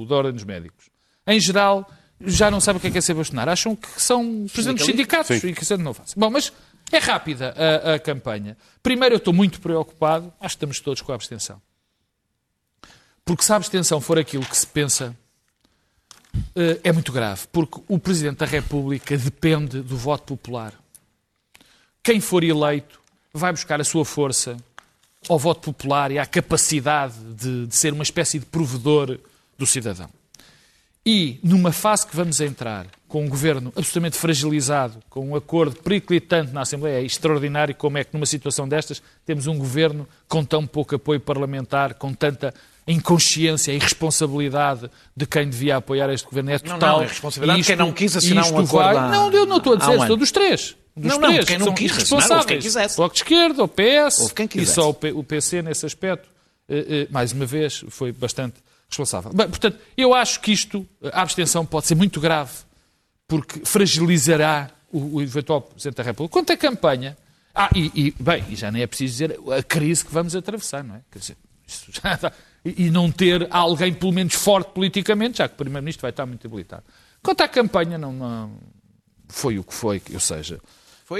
[0.00, 0.90] o, o, da Ordem dos Médicos.
[1.26, 3.52] Em geral, já não sabem o que é, que é ser bastonário.
[3.52, 5.48] Acham que são presidentes dos sindicatos Sim.
[5.48, 6.14] e que isso não fazem.
[6.16, 6.52] Bom, mas
[6.92, 8.56] é rápida a, a campanha.
[8.82, 11.60] Primeiro, eu estou muito preocupado, acho que estamos todos com a abstenção.
[13.24, 15.16] Porque se a abstenção for aquilo que se pensa,
[16.54, 17.46] eh, é muito grave.
[17.50, 20.74] Porque o Presidente da República depende do voto popular.
[22.02, 23.00] Quem for eleito
[23.32, 24.56] vai buscar a sua força
[25.28, 29.18] ao voto popular e à capacidade de, de ser uma espécie de provedor
[29.58, 30.08] do cidadão.
[31.06, 36.50] E numa fase que vamos entrar, com um governo absolutamente fragilizado, com um acordo periclitante
[36.52, 40.66] na Assembleia, é extraordinário como é que numa situação destas temos um governo com tão
[40.66, 42.54] pouco apoio parlamentar, com tanta
[42.88, 46.50] inconsciência e irresponsabilidade de quem devia apoiar este governo.
[46.50, 46.96] É Não, total.
[46.98, 49.46] não, é responsabilidade de E quem não quis assinar isto um acordo vai- Não, eu
[49.46, 50.74] não estou a dizer, estou dos três.
[50.96, 51.90] Dos Não, não, três, quem que não quis
[52.46, 52.96] quem quisesse.
[52.96, 54.74] Bloco de Esquerda, o PS Houve quem e quisesse.
[54.74, 56.28] só o P- o PC nesse aspecto,
[56.68, 58.56] eh, eh, mais uma vez, foi bastante
[58.88, 59.32] responsável.
[59.32, 62.52] Bem, portanto, eu acho que isto, a abstenção pode ser muito grave,
[63.26, 66.32] porque fragilizará o, o eventual Presidente da República.
[66.32, 67.16] Quanto à campanha,
[67.52, 70.84] ah, e, e, bem, e já nem é preciso dizer a crise que vamos atravessar,
[70.84, 71.00] não é?
[71.10, 72.32] Quer dizer, isto já está-
[72.64, 76.24] e, e não ter alguém, pelo menos, forte politicamente, já que o Primeiro-Ministro vai estar
[76.24, 76.84] muito habilitado.
[77.20, 78.58] Quanto à campanha, não, não-
[79.28, 80.60] foi o que foi, ou seja,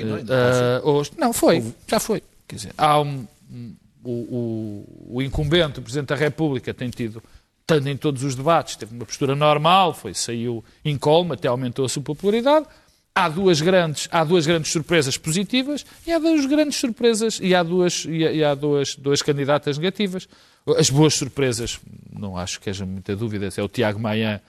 [0.03, 0.39] Foi, não é?
[0.39, 2.23] ah, hoje- não, foi, já foi.
[2.49, 7.23] Quer dizer, há um, um- o, o, o incumbente, o Presidente da República, tem tido,
[7.67, 11.89] tanto em todos os debates, teve uma postura normal, foi, saiu incólume, até aumentou a
[11.89, 12.67] sua popularidade.
[13.15, 17.63] Há duas grandes, há duas grandes surpresas positivas e há duas grandes surpresas e há
[17.63, 20.29] duas, e e há duas, duas candidatas negativas.
[20.77, 21.79] As boas surpresas,
[22.13, 24.43] não acho que haja muita dúvida, é o Tiago Maia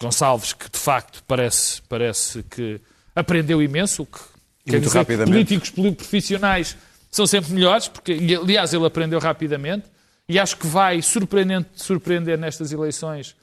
[0.00, 2.80] Gonçalves, que de facto parece, parece que
[3.14, 4.18] aprendeu imenso, o que
[4.64, 5.30] quer muito dizer rapidamente.
[5.30, 6.76] políticos profissionais
[7.10, 9.86] são sempre melhores, porque, aliás, ele aprendeu rapidamente
[10.28, 13.36] e acho que vai surpreender, surpreender nestas eleições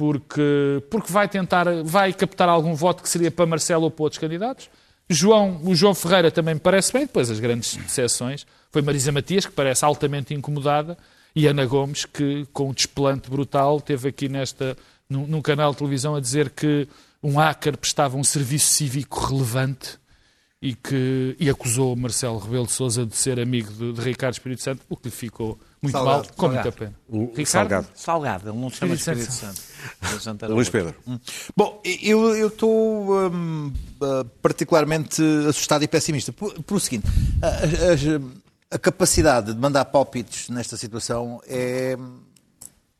[0.00, 4.18] porque, porque vai tentar, vai captar algum voto que seria para Marcelo ou para outros
[4.18, 4.70] candidatos.
[5.10, 8.46] João, o João Ferreira também me parece bem, depois as grandes decepções.
[8.72, 10.96] Foi Marisa Matias, que parece altamente incomodada,
[11.36, 14.74] e Ana Gomes, que com um desplante brutal teve aqui nesta,
[15.06, 16.88] num, num canal de televisão a dizer que
[17.22, 19.98] um hacker prestava um serviço cívico relevante
[20.62, 24.62] e que e acusou Marcelo Rebelo de Sousa de ser amigo de, de Ricardo Espírito
[24.62, 26.62] Santo, o que lhe ficou muito Salgado, mal, com salgado.
[26.68, 26.94] muita pena.
[27.08, 27.46] O Ricardo?
[27.48, 27.86] Salgado.
[27.94, 29.56] Salgado, ele não se chama Espírito Espírito
[30.02, 30.20] Santo.
[30.20, 30.68] Santo Luís.
[30.68, 30.94] Pedro.
[31.56, 37.06] Bom, eu eu estou hum, ah, particularmente assustado e pessimista por, por o seguinte:
[37.42, 38.40] a, a-
[38.72, 41.96] a capacidade de mandar palpites nesta situação é,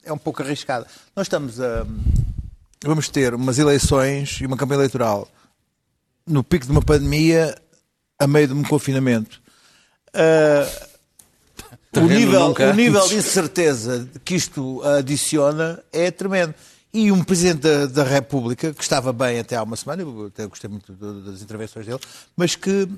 [0.03, 0.87] é um pouco arriscada.
[1.15, 1.87] Nós estamos a.
[2.83, 5.29] Vamos ter umas eleições e uma campanha eleitoral
[6.31, 7.55] no pico de uma pandemia
[8.19, 9.41] a meio de um confinamento.
[10.15, 10.67] Ah,
[11.97, 16.55] o nível, o nível de incerteza que isto adiciona é tremendo.
[16.93, 20.47] E um Presidente da, da República, que estava bem até há uma semana, eu até
[20.47, 22.01] gostei muito das intervenções dele,
[22.37, 22.89] mas que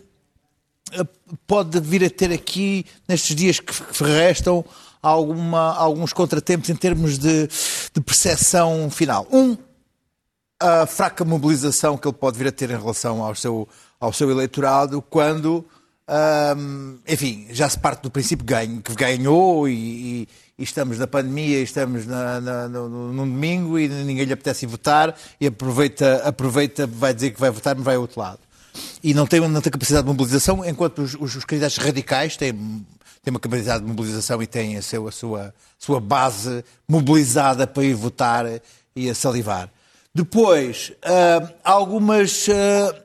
[0.93, 1.07] eh,
[1.47, 4.65] pode vir a ter aqui, nestes dias que que restam,
[5.03, 7.49] alguma, alguns contratempos em termos de,
[7.93, 9.27] de percepção final.
[9.31, 9.59] Um,
[10.63, 14.31] a fraca mobilização que ele pode vir a ter em relação ao seu, ao seu
[14.31, 15.65] eleitorado quando,
[17.09, 21.61] enfim, já se parte do princípio ganho, que ganhou e, e- e estamos na pandemia,
[21.61, 27.13] estamos na, na, no, num domingo e ninguém lhe apetece votar e aproveita, aproveita, vai
[27.13, 28.39] dizer que vai votar, mas vai ao outro lado.
[29.03, 33.31] E não tem, não capacidade de mobilização, enquanto os, os, os candidatos radicais têm, têm
[33.31, 37.95] uma capacidade de mobilização e têm a, seu, a sua, sua base mobilizada para ir
[37.95, 38.47] votar
[38.95, 39.69] e a salivar.
[40.15, 42.49] Depois, ah, algumas.
[42.49, 43.03] a-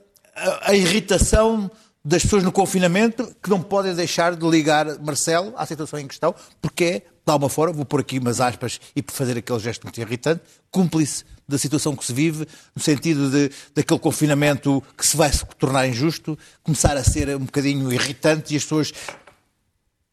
[0.70, 1.70] a irritação
[2.06, 6.34] das pessoas no confinamento que não podem deixar de ligar Marcelo à situação em questão,
[6.62, 9.84] porque é, de alguma forma, vou pôr aqui umas aspas e por fazer aquele gesto
[9.84, 15.18] muito irritante, cúmplice da situação que se vive, no sentido de daquele confinamento que se
[15.18, 18.94] vai se tornar injusto, começar a ser um bocadinho irritante e as pessoas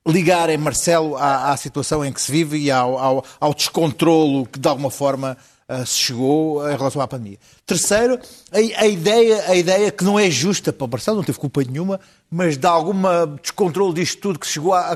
[0.07, 4.59] ligarem Marcelo à, à situação em que se vive e ao, ao, ao descontrolo que
[4.59, 5.37] de alguma forma
[5.69, 7.39] ah, se chegou em relação à pandemia.
[7.67, 8.19] Terceiro,
[8.53, 11.63] a, a ideia, a ideia que não é justa para o Marcelo, não teve culpa
[11.63, 11.99] nenhuma,
[12.31, 14.95] mas de alguma descontrole disto tudo que chegou à,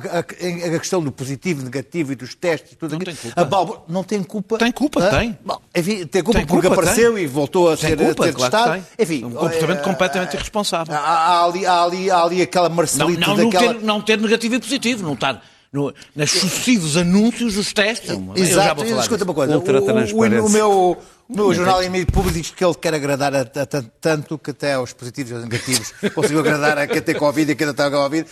[0.78, 3.16] questão do positivo, negativo e dos testes e tudo Não aquilo.
[3.16, 3.40] tem culpa.
[3.40, 3.44] A
[3.92, 4.58] não tem culpa.
[4.58, 5.38] Tem culpa, Ah, tem.
[5.44, 7.24] Bom, enfim, tem culpa Tem porque culpa, apareceu tem.
[7.24, 8.72] e voltou a Tem ser, culpa, a ter claro testado.
[8.72, 9.04] tem.
[9.04, 10.94] Enfim, Um comportamento eh, completamente irresponsável.
[10.94, 13.74] Há, há ali, há, ali, há ali aquela Não, Marcelita não, não, daquela...
[13.74, 18.10] ter, não ter negativo e positivo, não estar no, nos sucessivos anúncios dos testes.
[18.10, 19.24] Eu já Exato, vou falar escuta disso.
[19.24, 19.58] uma coisa.
[19.58, 23.34] O, o, o meu, o meu jornal em meio público diz que ele quer agradar
[23.34, 27.02] a, a- a- tanto que até aos positivos e aos negativos conseguiu agradar a quem
[27.02, 28.26] tem Covid e a quem não tem Covid,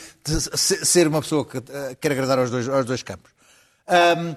[0.56, 3.30] ser uma pessoa que eh, quer agradar aos dois, aos dois campos.
[3.88, 4.34] Ahm,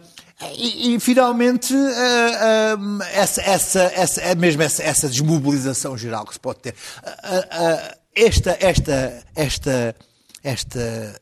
[0.55, 6.33] e, e, finalmente, ah, ahm, essa, essa, essa, é mesmo essa, essa desmobilização geral que
[6.33, 6.75] se pode ter.
[7.03, 9.95] Ah, ah, esta, esta, esta,
[10.43, 11.21] esta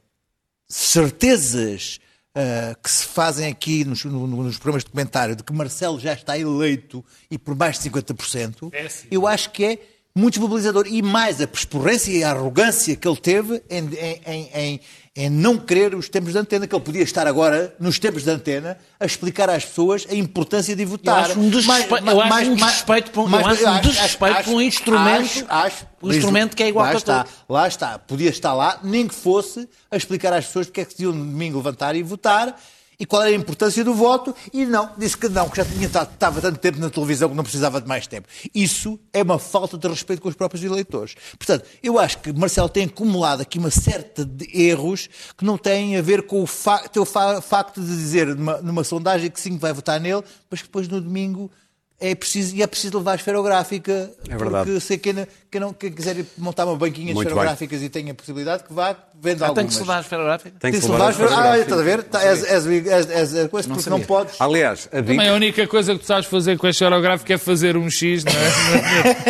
[0.68, 2.00] certezas
[2.36, 6.00] ah, que se fazem aqui nos, no- no- nos programas de comentário de que Marcelo
[6.00, 8.70] já está eleito e por mais de 50%,
[9.10, 9.80] eu acho que é
[10.16, 10.86] muito desmobilizador.
[10.88, 13.88] E mais a persporrência e a arrogância que ele teve em,
[14.26, 14.80] em- em-
[15.18, 18.24] em- em não querer os tempos de antena, que ele podia estar agora, nos tempos
[18.24, 21.26] de antena, a explicar às pessoas a importância de votar.
[21.32, 25.24] acho um desrespeito- eu acho um desrespeito para um- eu acho um desrespeito um instrumento-
[25.24, 27.40] acho- acho- um instrumento que é igual lá para está, todos.
[27.50, 28.00] Lá está.
[28.00, 31.12] Podia estar lá, nem que fosse, a explicar às pessoas porque é que se iam
[31.14, 32.60] no domingo levantar e votar
[33.00, 34.34] e qual era a importância do voto.
[34.54, 37.44] E não, disse que não, que já tinha estava tanto tempo na televisão que não
[37.44, 38.28] precisava de mais tempo.
[38.54, 41.16] Isso é uma falta de respeito com os próprios eleitores.
[41.38, 45.98] Portanto, eu acho que Marcelo tem acumulado aqui uma certa de erros que não têm
[45.98, 49.56] a ver com o fa teu fa- facto de dizer numa, numa sondagem que sim
[49.56, 51.52] que vai votar nele, mas que depois no domingo.
[52.00, 54.14] É preciso, e é preciso levar a esferográfica.
[54.30, 54.66] É verdade.
[54.70, 55.16] Porque sei quem,
[55.48, 58.64] não- quem, não, quem quiser ir montar uma banquinha de esferográficas e tenha a possibilidade
[58.64, 59.56] que vá, venda Ah, algumas.
[59.56, 60.56] tem que se levar a esferográfica?
[60.60, 61.52] Tem que que se se levar a as esferográfica.
[61.54, 62.04] Ah, estás a ver?
[62.04, 64.36] Tá, és- és- és- és- és coisa, porque não podes.
[64.40, 67.38] Aliás, a Também BIC, a única coisa que tu sabes fazer com a xerográfica é
[67.38, 68.38] fazer um X, não é?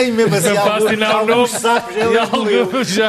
[0.07, 3.07] E mesmo assim, É para alguns- assinar o nome alguns sapos ele e algo já.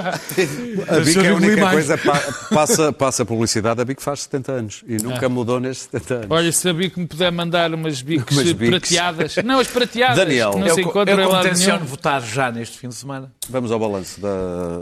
[0.89, 2.23] a BIC é a única coisa, pa-
[2.55, 6.27] passa, passa publicidade, a BIC faz 70 anos e nunca mudou nestes 70 anos.
[6.31, 8.37] Olha, sabia que me puder mandar umas biques.
[8.53, 9.37] prateadas.
[9.45, 10.17] Não, as prateadas.
[10.17, 10.51] Daniel.
[10.53, 11.87] que não Eu, se encontram em lado tenciono nenhum.
[11.91, 13.33] votar já neste fim de semana.
[13.49, 14.79] Vamos ao balanço da-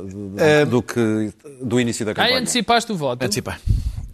[0.65, 2.39] do, do que, do início da Ah, campanha.
[2.39, 3.23] antecipaste o voto.
[3.25, 3.61] Antecipar.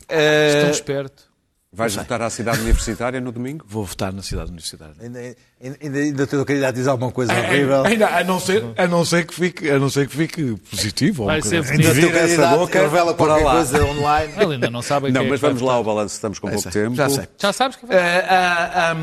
[0.08, 1.32] Tão esperto.
[1.74, 3.64] Vais votar à cidade universitária no domingo?
[3.66, 4.94] Vou votar na cidade universitária.
[5.00, 7.82] Ainda, ainda, ainda, ainda candidato a dizer alguma coisa horrível.
[7.86, 11.22] Ainda, a, não ser, a, não ser que fique, a não ser que fique positivo.
[11.22, 11.72] ou Vai ser assim.
[11.72, 13.52] Ainda Vira essa boca revela para qualquer lá.
[13.54, 14.34] coisa online.
[14.36, 16.62] Ele ainda não sabe Não, é mas vai vamos lá ao balanço, estamos com pouco
[16.70, 16.94] sei, tempo.
[16.94, 17.26] Já sei.
[17.38, 17.96] Já sabes que vai.
[17.96, 18.94] Ah, ah, ah,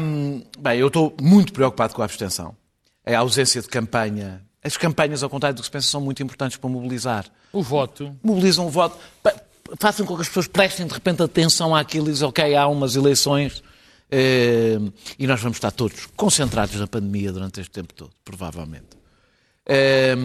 [0.60, 2.56] bem, eu estou muito preocupado com a abstenção.
[3.04, 4.44] É a ausência de campanha.
[4.64, 7.26] As campanhas, ao contrário do que se pensa, são muito importantes para mobilizar.
[7.54, 8.16] O voto.
[8.22, 8.98] Mobilizam o voto.
[9.80, 12.96] Façam com que as pessoas prestem de repente atenção àquilo e dizem, ok, há umas
[12.96, 13.64] eleições
[14.12, 14.80] eh,
[15.18, 18.98] e nós vamos estar todos concentrados na pandemia durante este tempo todo, provavelmente.
[19.66, 20.16] Eh,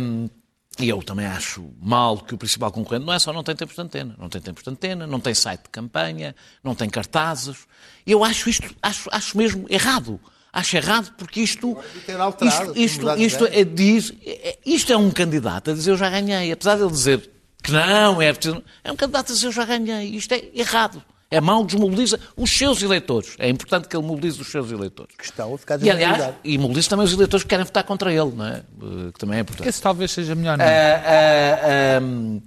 [0.81, 3.77] e eu também acho mal que o principal concorrente não é só não tem tempos
[3.77, 7.59] de antena, não tem tempos de antena, não tem site de campanha, não tem cartazes.
[8.05, 10.18] Eu acho isto, acho, acho mesmo errado.
[10.55, 15.11] Acho errado porque isto, ter alterado, isto, isto, isto é, diz, é- isto é um
[15.11, 17.29] candidato a dizer eu já ganhei, apesar de ele dizer
[17.62, 18.62] que não, é preciso.
[18.85, 20.11] É um candidato a dizer eu já ganhei.
[20.14, 21.03] Isto é errado.
[21.31, 23.35] É mau, desmobiliza os seus eleitores.
[23.38, 25.17] É importante que ele mobilize os seus eleitores.
[25.17, 28.12] Que estão a ficar E, aliás, e mobiliza também os eleitores que querem votar contra
[28.12, 28.59] ele, não é?
[28.59, 29.69] Eh, Que também é importante.
[29.69, 30.95] Esse talvez seja melhor, não é?
[30.95, 32.40] ah, ahm,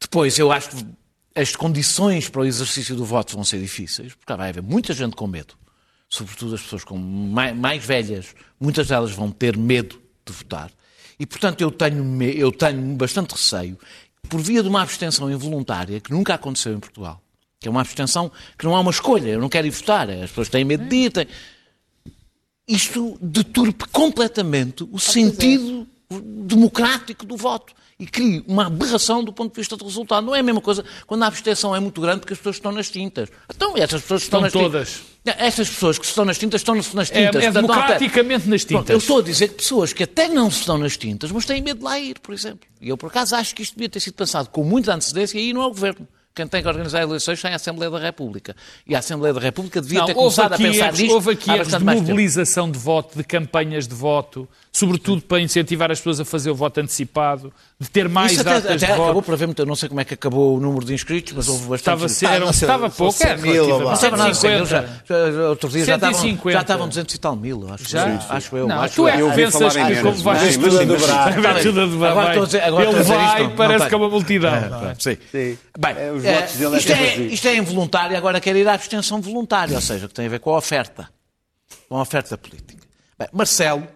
[0.00, 0.86] depois, eu acho que
[1.34, 5.14] as condições para o exercício do voto vão ser difíceis, porque vai haver muita gente
[5.14, 5.54] com medo,
[6.10, 10.70] sobretudo as pessoas mais, mais velhas, muitas delas vão ter medo de votar.
[11.18, 13.78] E, portanto, eu tenho, eu tenho bastante receio,
[14.28, 17.22] por via de uma abstenção involuntária, que nunca aconteceu em Portugal,
[17.60, 20.30] que é uma abstenção que não é uma escolha, eu não quero ir votar, as
[20.30, 21.26] pessoas têm medo de ir, têm...
[22.66, 29.60] isto deturpe completamente o sentido democrático do voto e cria uma aberração do ponto de
[29.60, 30.24] vista do resultado.
[30.26, 32.72] Não é a mesma coisa quando a abstenção é muito grande porque as pessoas estão
[32.72, 33.28] nas tintas.
[33.54, 34.88] Então, essas pessoas estão, Estão nas todas.
[34.88, 35.10] tintas.
[35.38, 37.14] Essas pessoas que estão nas tintas estão nas É, tintas.
[37.14, 38.90] é Portanto, há- democraticamente nas Pronto, tintas.
[38.94, 41.78] eu estou a dizer que pessoas que até não estão nas tintas, mas têm medo
[41.78, 42.68] de lá ir, por exemplo.
[42.80, 45.42] E eu, por acaso, acho que isto devia ter sido pensado com muita antecedência e
[45.42, 46.08] aí não é o Governo.
[46.32, 48.54] Quem tem que organizar eleições é a Assembleia da República.
[48.86, 51.30] E a Assembleia da República devia Não, ter começado aqui, a pensar erros, nisto houve
[51.32, 55.98] aqui há erros de mobilização de voto, de campanhas de voto, sobretudo para incentivar as
[55.98, 59.18] pessoas a fazer o voto antecipado, de ter mais Isso até, datas até de voto.
[59.18, 61.62] acabou muito, eu não sei como é que acabou o número de inscritos, mas houve
[61.66, 61.78] bastante.
[62.04, 63.66] Estava, ser, era, um- não estava são pouco, 100 mil.
[63.80, 64.66] Não estava nada, 150.
[64.66, 64.84] já,
[65.32, 66.52] já, outro dia já estavam, 150.
[66.52, 68.08] já estavam 200 e tal mil, acho, Já?
[68.08, 68.68] eu, acho eu.
[68.68, 69.30] Não, acho tu é eu.
[69.30, 71.32] que pensas que como vais tudo a dobrar.
[71.38, 73.96] Agora estou a dizer- agora Ele estou a dizer vai, isto, não parece que é
[73.96, 74.52] uma multidão.
[74.98, 75.16] Sim.
[75.32, 78.66] Bem, É, os eh, votos dele é isto, é, isto é involuntário, agora quer ir
[78.68, 81.10] à abstenção voluntária, ou seja, que tem a ver com a oferta,
[81.88, 82.86] com a oferta política.
[83.18, 83.86] Bem, Marcelo,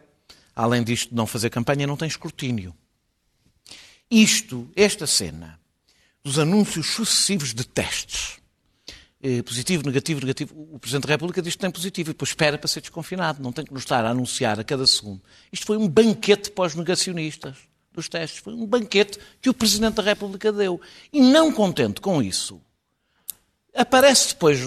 [0.55, 2.75] além disto de não fazer campanha, não tem escrutínio.
[4.11, 5.59] Isto, esta cena,
[6.23, 8.39] dos anúncios sucessivos de testes,
[9.23, 12.59] eh, positivo, negativo, negativo, o Presidente da República diz que tem positivo e depois espera
[12.59, 15.23] para ser desconfinado, não tem que nos estar a anunciar a cada segundo.
[15.53, 17.57] Isto foi um banquete para os negacionistas
[17.95, 20.81] dos testes, foi um banquete que o Presidente da República deu.
[21.13, 22.61] E não contente com isso,
[23.75, 24.61] aparece depois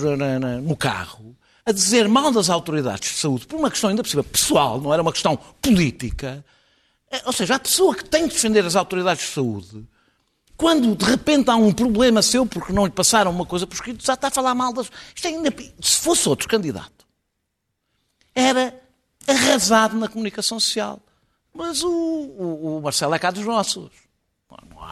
[0.64, 1.36] no carro
[1.66, 5.02] a dizer mal das autoridades de saúde, por uma questão ainda cima pessoal, não era
[5.02, 6.44] uma questão política.
[7.12, 9.86] Eh, Ou seja, a pessoa que tem que defender as autoridades de saúde,
[10.56, 14.06] quando de repente há um problema seu porque não lhe passaram uma coisa por escrito,
[14.06, 14.90] já está a falar mal das.
[15.14, 15.54] Isto é ainda...
[15.82, 17.06] Se fosse outro candidato,
[18.34, 18.74] era
[19.28, 21.02] arrasado na comunicação social.
[21.58, 23.90] Mas o, o- o Marcelo é cá dos nossos.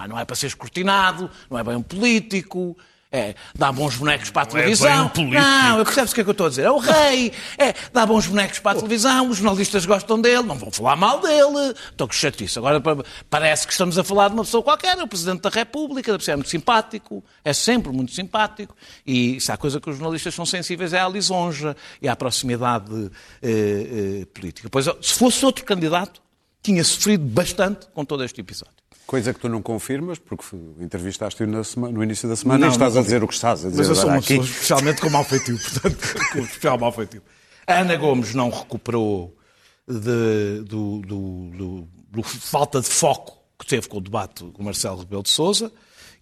[0.10, 2.78] Não, é para ser escrutinado, não é bem um político,
[3.10, 4.88] é, dá bons bonecos para a televisão.
[5.16, 5.30] bem um.
[5.42, 6.64] Não, eu percebo o que é que eu estou a dizer.
[6.64, 10.56] É o rei, é, dá bons bonecos para a televisão, os jornalistas gostam dele, não
[10.58, 11.74] vão falar mal dele.
[11.90, 12.60] Estou que chatice.
[12.60, 12.98] Agora pa-
[13.30, 16.26] parece que estamos a falar de uma pessoa qualquer, é o Presidente da República, deve
[16.26, 18.76] ser é muito simpático, é sempre muito simpático.
[19.08, 23.10] E se há coisa que os jornalistas são sensíveis é à lisonja e à proximidade
[23.42, 24.68] eh, eh, política.
[24.70, 26.22] Pois, se fosse outro candidato,
[26.66, 28.74] tinha sofrido bastante com todo este episódio.
[29.08, 30.44] Coisa que tu não confirmas, porque
[30.80, 33.82] entrevistaste-o no início da semana Não, e estás a dizer o que estás a dizer
[33.82, 34.28] Mas eu sou uma aqui.
[34.40, 37.22] pessoa especialmente com mau feitio, portanto, com especial feitio.
[37.68, 39.38] A Ana Gomes não recuperou
[39.88, 44.66] de- do, do- do- do falta de foco que teve com o debate com o
[44.66, 45.72] Marcelo Rebelo de Sousa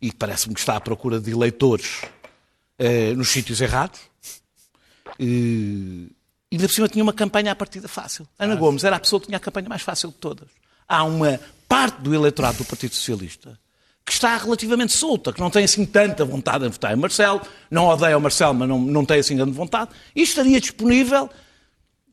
[0.02, 2.02] e parece-me que está à procura de eleitores
[2.78, 4.00] eh, nos sítios errados.
[5.20, 6.10] E,
[6.54, 8.28] e ainda por cima tinha uma campanha à partida fácil.
[8.38, 10.48] Ana Gomes era a pessoa que tinha a campanha mais fácil de todas.
[10.88, 13.58] Há uma parte do eleitorado do Partido Socialista
[14.06, 17.88] que está relativamente solta, que não tem assim tanta vontade em votar em Marcelo, não
[17.88, 21.30] odeia o Marcelo, mas não, não tem assim grande vontade, e estaria disponível.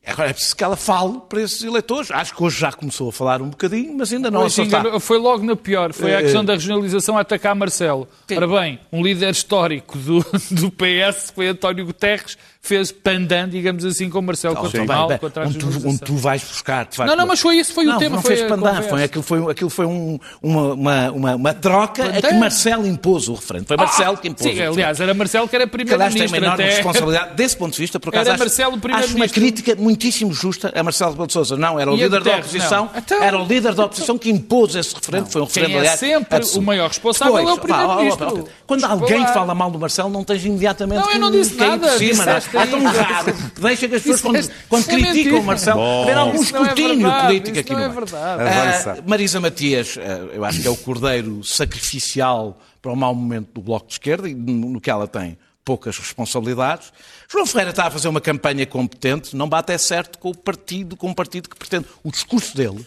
[0.07, 2.11] Agora é preciso que ela fale para esses eleitores.
[2.11, 4.63] Acho que hoje já começou a falar um bocadinho, mas ainda não está.
[4.63, 5.93] enganou- Foi logo na pior.
[5.93, 8.09] Foi a Eh, questão da regionalização a atacar Marcelo.
[8.27, 8.37] Sim.
[8.37, 14.11] Ora bem, um líder histórico do, do PS, foi António Guterres, fez pandan, digamos assim,
[14.11, 16.85] com Marcelo o mal, bem, contra a onde, tu, onde tu vais buscar.
[16.87, 18.83] tu vais- Não, não, mas foi isso, foi o não, tema, Não foi fez pandan,
[18.83, 22.39] foi, aquilo foi, aquilo foi um- uma, uma, uma, uma troca a que Pandan?
[22.39, 23.67] Marcelo impôs o referendo.
[23.67, 26.29] Foi Marcelo que impôs Sim, o aliás, era Marcelo que era que aliás tem uma
[26.29, 26.37] primeiro-ministro.
[26.45, 27.35] enorme até- responsabilidade.
[27.35, 29.41] Desse ponto de vista, por acaso, Era acho, Marcelo o acho uma primeiro-ministro.
[29.41, 31.57] crítica muitíssimo justa a Marcelo Rebelo de Sousa.
[31.57, 32.99] Não, era o E líder da oposição, não.
[33.01, 35.27] Então- era o líder da oposição que impôs esse referendo.
[35.31, 38.49] Foi um referendo, é aliás, sempre o maior responsável é o primeiro-ministro.
[38.67, 41.89] Quando alguém fala mal do Marcelo, não tens imediatamente Não, eu não disse nada, não
[41.95, 41.99] é?
[41.99, 42.97] disseste É tão aí.
[42.97, 43.35] raro.
[43.61, 47.27] Deixa que as pessoas, quando, quando é criticam o Marcelo, haver algum é escrutínio verdade,
[47.27, 48.43] político aqui não no é verdade.
[48.43, 53.53] Ah, Marisa Matias, ah, eu acho que é o cordeiro sacrificial para o mau momento
[53.55, 56.93] do Bloco de Esquerda e no no que ela tem poucas responsabilidades.
[57.29, 60.97] João Ferreira está a fazer uma campanha competente, não bate é certo com o partido,
[60.97, 61.87] com um partido que pretende.
[62.03, 62.85] O discurso dele,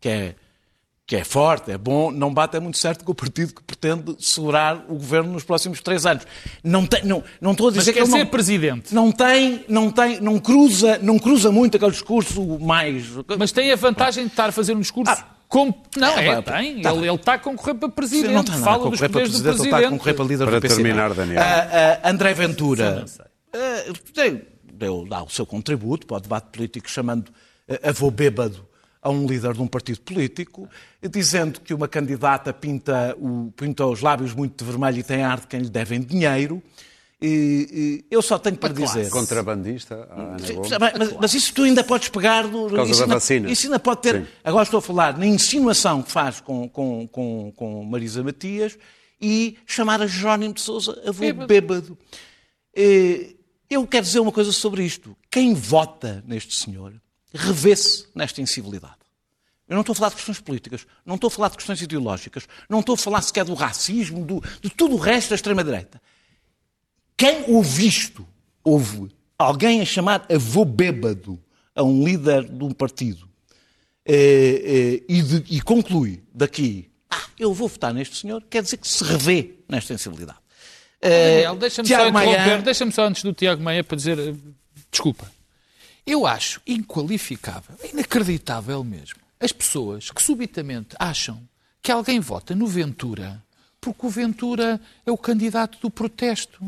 [0.00, 0.34] que é,
[1.06, 4.16] que é forte, é bom, não bate é muito certo com o partido que pretende
[4.18, 6.26] segurar o governo nos próximos três anos.
[6.62, 8.94] Não, tem, não, não estou a dizer Mas que quer ele ser não, presidente.
[8.94, 13.04] não tem, não tem, não cruza, não cruza muito aquele discurso mais.
[13.38, 15.26] Mas tem a vantagem de estar a fazer um discurso Ah.
[15.46, 15.74] como...
[15.94, 16.80] Não, É, é, pá, tem.
[16.80, 18.32] tá ele, ele está a concorrer para presidente.
[18.32, 19.90] não está nada a Fala dos concorrer para do presidente, ele está a presidente.
[19.98, 20.74] concorrer para líder Para do PC.
[20.76, 21.42] terminar, Daniel.
[21.42, 23.04] Ah, ah, André Ventura
[23.52, 24.40] ah, deu,
[24.72, 27.30] deu, dá o seu contributo para o debate político, chamando
[27.68, 28.66] ah, avô bêbado
[29.04, 30.66] a um líder de um partido político,
[31.08, 35.38] dizendo que uma candidata pinta, o- pinta os lábios muito de vermelho e tem ar
[35.40, 36.60] de quem lhe devem dinheiro.
[37.22, 39.08] E- e eu só tenho para dizer.
[39.10, 40.08] Contrabandista,
[40.62, 42.68] está bem, mas, mas isso tu ainda podes pegar no.
[42.70, 43.50] causa isso da ainda- vacina.
[43.50, 44.22] Isso ainda pode ter.
[44.22, 44.26] Sim.
[44.42, 48.76] Agora estou a falar na insinuação que faz com, com, com, com Marisa Matias
[49.20, 51.46] e chamar a Jerónimo de Souza avô Bêbado.
[51.46, 51.98] bêbado.
[52.74, 53.34] Eh,
[53.70, 55.16] Eu quero dizer uma coisa sobre isto.
[55.30, 56.92] Quem vota neste senhor
[57.34, 58.94] revê-se nesta incivilidade.
[59.68, 62.46] Eu não estou a falar de questões políticas, não estou a falar de questões ideológicas,
[62.68, 66.00] não estou a falar sequer do racismo, do, de tudo o resto da extrema-direita.
[67.16, 68.26] Quem ouve isto,
[68.62, 69.08] ouve
[69.38, 71.42] alguém a chamar avô bêbado
[71.74, 73.28] a um líder de um partido
[74.04, 78.76] eh, eh, e, de- e conclui daqui, ah, eu vou votar neste senhor, quer dizer
[78.76, 80.38] que se revê nesta sensibilidade.
[81.00, 84.34] Eh, Daniel, deixa-me só Maia- deixa-me só antes do Tiago Maia para dizer, eh,
[84.90, 85.30] desculpa.
[86.06, 91.40] Eu acho inqualificável, inacreditável mesmo, as pessoas que subitamente acham
[91.82, 93.42] que alguém vota no Ventura
[93.80, 96.58] porque o Ventura é o candidato do protesto.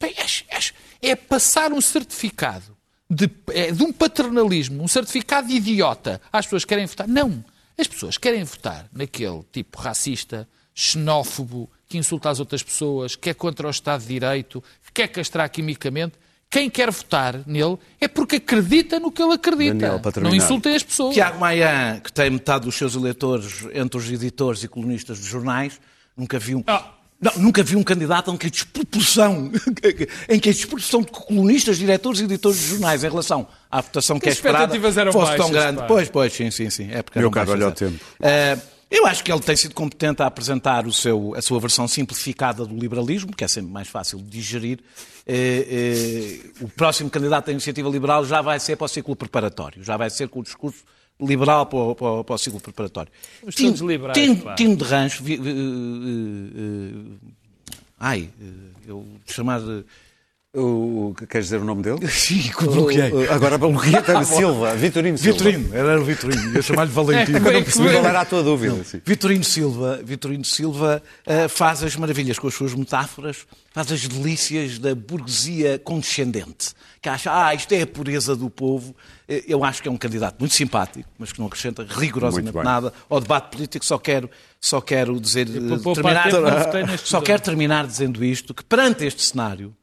[0.00, 0.72] Bem, acho- acho-
[1.02, 2.76] É passar um certificado
[3.10, 7.06] de, é de um paternalismo, um certificado de idiota às pessoas que querem votar.
[7.08, 7.44] Não.
[7.76, 13.34] As pessoas querem votar naquele tipo racista, xenófobo, que insulta as outras pessoas, que é
[13.34, 16.14] contra o Estado de Direito, que quer castrar quimicamente.
[16.54, 19.74] Quem quer votar nele é porque acredita no que ele acredita.
[19.74, 21.12] Daniel, para Não insultem as pessoas.
[21.12, 25.80] Tiago Maia, que tem metade dos seus eleitores entre os editores e colunistas de jornais,
[26.16, 26.92] nunca viu um, Ah.
[27.20, 29.50] não, nunca vi um candidato em que a desproporção,
[30.30, 34.20] em que a desproporção de colunistas, diretores e editores de jornais em relação à votação
[34.20, 35.78] que é As esperada expectativas eram fosse tão baixas, grande.
[35.80, 35.86] pá.
[35.86, 36.88] Pois, pois, sim, sim, sim.
[36.92, 37.72] É porque Meu caro, olha o é.
[37.72, 37.98] tempo.
[38.22, 38.56] Eh,
[38.96, 42.64] eu acho que ele tem sido competente a apresentar o seu, a sua versão simplificada
[42.64, 44.78] do liberalismo, que é sempre mais fácil de digerir.
[45.26, 49.82] Eh, eh, o próximo candidato da Iniciativa Liberal já vai ser para o ciclo preparatório,
[49.82, 50.84] já vai ser com o discurso
[51.20, 53.10] liberal para o, para o- para o ciclo preparatório.
[53.42, 54.54] Os Tino- liberais, Tino-.
[54.54, 55.24] Tino de Rancho.
[55.24, 58.30] vi- eh, eh, eh, ai,
[58.86, 59.60] eu chamar.
[60.54, 62.06] O, o- queres dizer o nome dele?
[62.08, 63.10] Sim, bloqueei.
[63.12, 65.38] O- Agora bloqueei até Silva, Vitorino Silva.
[65.38, 67.38] Vitorino, era o Vitorino, ia chamar-lhe Valentino.
[67.38, 68.84] É, Mas não Bem, percebi qual era a tua dúvida.
[68.84, 69.00] sim.
[69.04, 73.38] Vitorino Silva, Vitorino Silva eh, faz as maravilhas com as suas metáforas,
[73.72, 78.94] faz as delícias da burguesia condescendente, que acha, ah, isto é a pureza do povo.
[79.28, 82.92] Eh, Eu acho que é um candidato muito simpático, mas que não acrescenta rigorosamente nada
[83.10, 83.84] ao debate político.
[83.84, 84.30] Só quero,
[84.60, 89.74] só quero dizer, eh, terminar, não só quero terminar dizendo isto, que perante este cenário,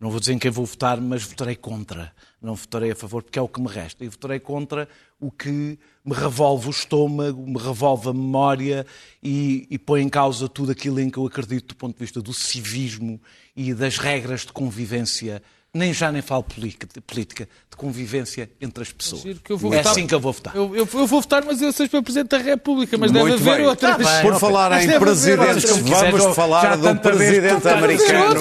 [0.00, 2.14] não vou dizer em quem vou votar, mas votarei contra.
[2.40, 4.04] Não votarei a favor, porque é o que me resta.
[4.04, 4.88] E votarei contra
[5.18, 8.86] o que me revolve o estômago, me revolve a memória
[9.20, 12.22] e, e põe em causa tudo aquilo em que eu acredito do ponto de vista
[12.22, 13.20] do civismo
[13.56, 15.42] e das regras de convivência.
[15.74, 19.20] Nem já nem falo política, política, de convivência entre as pessoas.
[19.22, 20.56] Giro que eu vou é votar- assim que eu vou votar.
[20.56, 23.50] Eu, eu- eu vou votar, mas eu seja para Presidente da República, mas Muito deve
[23.50, 23.90] haver outras.
[23.92, 24.22] Tá bem.
[24.22, 24.40] Por ok.
[24.40, 28.40] falar Mas em presidentes, quiser, vamos já- falar do vez presidente americano.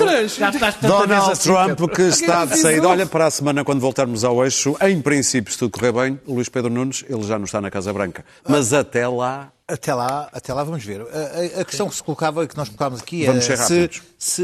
[0.81, 2.87] Donald assim, Trump, que está de fiz saída.
[2.87, 6.35] Olha, para a semana, quando voltarmos ao eixo, em princípio, se tudo correr bem, o
[6.35, 8.23] Luís Pedro Nunes, ele já não está na Casa Branca.
[8.47, 11.01] Mas até lá, Até lá, até lá vamos ver.
[11.01, 14.43] A, a- a questão que se colocava, que nós colocámos aqui, ser se, se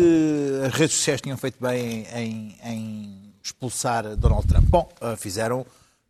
[0.67, 4.65] as redes sociais tinham feito bem em, em expulsar Donald Trump.
[4.67, 5.65] Bom, ah, fizeram,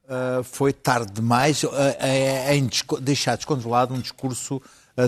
[0.10, 4.60] ah, foi tarde demais ah, ah, em desco- deixar descontrolado um discurso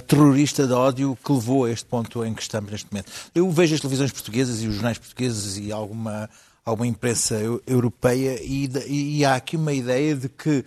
[0.08, 3.12] terrorista de ódio que levou a este ponto em que estamos neste momento.
[3.36, 6.28] Eu vejo as televisões portuguesas e os jornais portugueses e alguma
[6.66, 8.68] alguma imprensa eu- europeia e,
[9.20, 10.66] e há aqui uma ideia de que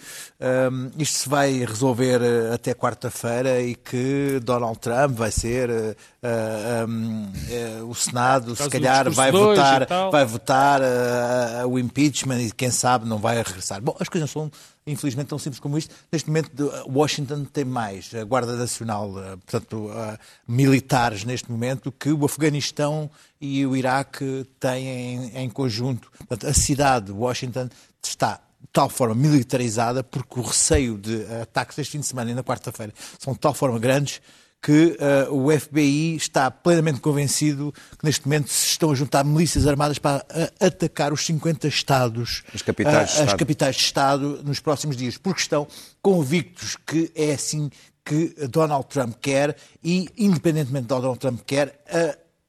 [0.70, 5.96] hum, isto se vai resolver eh, até quarta-feira e que Donald Trump vai ser eh,
[6.22, 12.52] eh, hum, eh, o Senado se calhar vai votar vai votar eh, o impeachment e
[12.52, 13.82] quem sabe não vai regressar.
[13.82, 14.52] Bom, as coisas não são
[14.90, 15.94] infelizmente tão simples como isto.
[16.10, 21.92] Neste momento de- Washington tem mais a Guarda Nacional, eh, portanto eh, militares neste momento
[21.92, 23.10] que o Afeganistão
[23.40, 26.10] e o Iraque têm em, em conjunto.
[26.18, 27.68] Portanto, a cidade de Washington
[28.02, 32.34] está de tal forma militarizada porque o receio de ataques este fim de semana e
[32.34, 34.20] na quarta-feira são de tal forma grandes
[34.60, 39.66] que eh, o FBI está plenamente convencido que neste momento se estão a juntar milícias
[39.66, 43.38] armadas para eh, atacar os 50 estados, As capitais de eh, as Estado.
[43.38, 45.66] capitais de Estado nos próximos dias, porque estão
[46.02, 47.70] convictos que é assim
[48.04, 51.78] que Donald Trump quer e, independentemente de Donald Trump quer,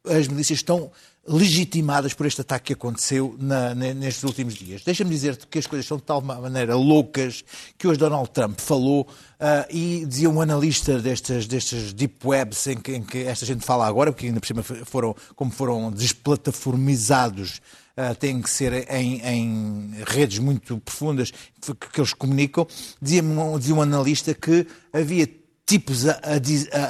[0.05, 0.89] as milícias estão
[1.27, 4.81] legitimadas por este ataque que aconteceu na- ne- nestes últimos dias.
[4.83, 7.43] Deixa-me dizer-te que as coisas são de tal ma- maneira loucas
[7.77, 9.07] que hoje Donald Trump falou
[9.39, 13.63] ah, e dizia um analista destas, destas deep webs em que, em que esta gente
[13.65, 17.61] fala agora, porque ainda por cima foram, como foram desplataformizados
[17.99, 22.65] Uh, têm que ser em, em redes muito profundas que, que eles comunicam.
[23.01, 23.21] Dizia,
[23.59, 25.27] dizia um analista que havia
[25.69, 26.39] tipos a, a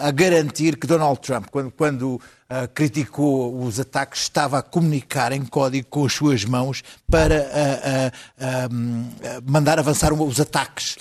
[0.07, 2.21] a- garantir que Donald Trump, quando, quando uh,
[2.73, 8.73] criticou os ataques, estava a comunicar em código com as suas mãos para uh, uh,
[8.75, 9.05] um,
[9.45, 10.95] mandar avançar os ataques.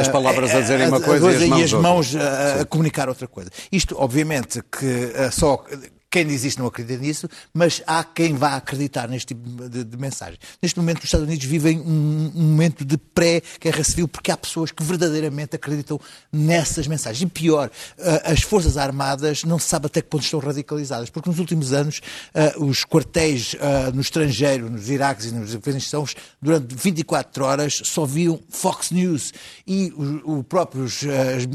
[0.00, 1.88] As palavras a dizerem uma as- coisa e as mãos as outra.
[1.90, 3.50] mãos a, comunicar outra coisa.
[3.72, 5.64] Isto, obviamente, que só
[6.10, 9.96] quem diz isto não acredita nisso, mas há quem vá acreditar neste tipo de, de
[9.96, 10.38] mensagem.
[10.60, 14.72] Neste momento, os Estados Unidos vivem um, um momento de pré-guerra civil porque há pessoas
[14.72, 16.00] que verdadeiramente acreditam
[16.32, 17.22] nessas mensagens.
[17.22, 21.28] E pior, uh, as Forças Armadas não se sabe até que ponto estão radicalizadas, porque
[21.28, 22.00] nos últimos anos
[22.34, 26.04] uh, os quartéis uh, no estrangeiro, nos Iraques e nos Afeganistão,
[26.42, 29.32] durante 24 horas só viam Fox News
[29.66, 31.04] e os próprios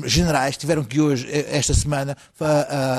[0.06, 2.16] generais tiveram que hoje, eh, esta semana,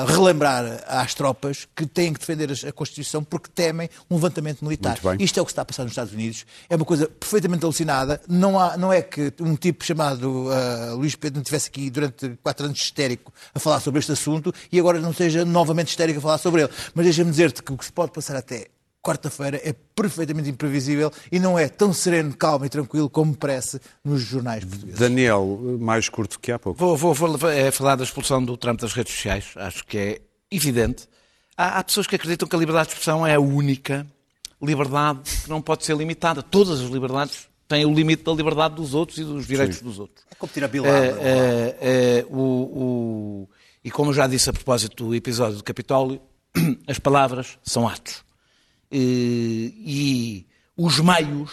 [0.07, 4.97] relembrar às tropas que têm que defender a Constituição porque temem um levantamento militar.
[5.19, 6.45] Isto é o que está a passar nos Estados Unidos.
[6.69, 8.21] É uma coisa perfeitamente alucinada.
[8.27, 12.37] Não, há, não é que um tipo chamado uh, Luís Pedro não estivesse aqui durante
[12.43, 16.21] quatro anos histérico a falar sobre este assunto e agora não seja novamente histérico a
[16.21, 16.71] falar sobre ele.
[16.93, 18.67] Mas deixa-me dizer-te que o que se pode passar até
[19.07, 24.21] quarta-feira é perfeitamente imprevisível e não é tão sereno, calmo e tranquilo como parece nos
[24.21, 24.99] jornais portugueses.
[24.99, 26.77] Daniel, mais curto que há pouco.
[26.77, 29.53] Vou, vou, vou é, falar da expulsão do Trump das redes sociais.
[29.55, 30.21] Acho que é
[30.51, 31.07] evidente.
[31.57, 34.05] Há, há pessoas que acreditam que a liberdade de expressão é a única
[34.61, 36.41] liberdade que não pode ser limitada.
[36.43, 40.25] Todas as liberdades têm o limite da liberdade dos outros e dos direitos dos outros.
[40.31, 40.97] É como tirar É, bilada.
[41.05, 43.49] é, é, o, o-
[43.83, 46.21] e como eu já disse a propósito do episódio do Capitólio,
[46.87, 48.23] as palavras são atos.
[48.91, 50.47] E, e
[50.81, 51.51] os meios,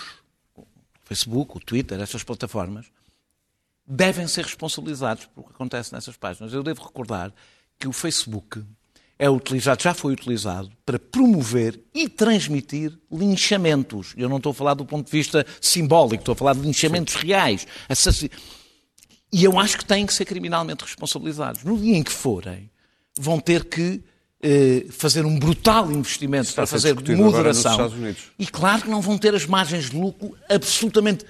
[0.57, 0.65] o
[1.05, 2.87] Facebook, o Twitter, essas plataformas,
[3.87, 6.53] devem ser responsabilizados pelo que acontece nessas páginas.
[6.53, 7.33] Eu devo recordar
[7.79, 8.63] que o Facebook
[9.19, 14.13] é utilizado, já foi utilizado, para promover e transmitir linchamentos.
[14.17, 17.15] Eu não estou a falar do ponto de vista simbólico, estou a falar de linchamentos
[17.15, 17.67] reais.
[17.89, 18.31] Assassi-
[19.33, 21.65] E eu acho que têm que ser criminalmente responsabilizados.
[21.65, 22.71] No dia em que forem,
[23.19, 24.03] vão ter que
[24.47, 26.95] eh, fazer um brutal investimento para fazer
[27.25, 27.73] moderação.
[28.39, 31.25] E claro que não vão ter as margens de lucro absolutamente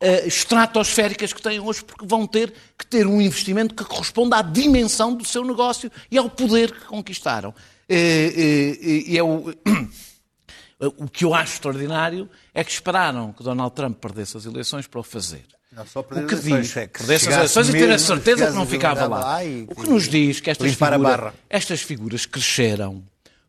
[0.00, 4.42] eh, estratosféricas que têm hoje, porque vão ter que ter um investimento que corresponda à
[4.42, 7.54] dimensão do seu negócio e ao poder que conquistaram.
[7.88, 9.52] Eh, eh, E é o,
[10.96, 15.00] o que eu acho extraordinário é que esperaram que Donald Trump perdesse as eleições para
[15.00, 15.44] o fazer.
[15.72, 18.52] Não só O que diz, é que perdesse as eleições e ter a certeza que
[18.54, 19.20] não ficava lá.
[19.20, 21.34] lá e- O que nos diz que estas limpar a figuras, barra.
[21.48, 23.04] estas figuras cresceram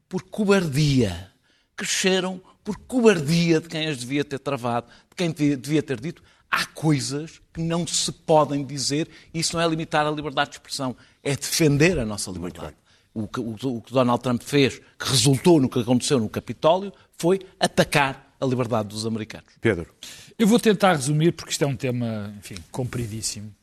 [0.07, 1.31] por cobardia.
[1.75, 6.21] Cresceram por cobardia de quem as devia ter travado, de quem devia ter dito.
[6.51, 10.55] Há coisas que não se podem dizer e isso não é limitar a liberdade de
[10.57, 12.75] expressão, é defender a nossa liberdade.
[13.13, 16.91] O que, o- o que Donald Trump fez, que resultou no que aconteceu no Capitólio,
[17.17, 19.47] foi atacar a liberdade dos americanos.
[19.61, 19.93] Pedro.
[20.37, 23.53] Eu vou tentar resumir, porque isto é um tema, enfim, compridíssimo.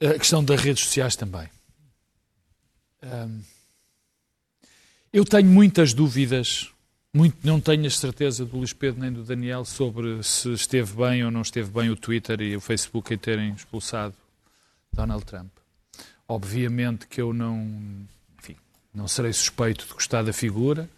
[0.00, 1.48] A questão das redes sociais também.
[5.12, 6.70] Eu tenho muitas dúvidas,
[7.14, 11.24] muito, não tenho a certeza do Luís Pedro nem do Daniel sobre se esteve bem
[11.24, 14.14] ou não esteve bem o Twitter e o Facebook em terem expulsado
[14.92, 15.50] Donald Trump.
[16.26, 17.66] Obviamente que eu não,
[18.40, 18.56] enfim,
[18.94, 20.88] não serei suspeito de gostar da figura.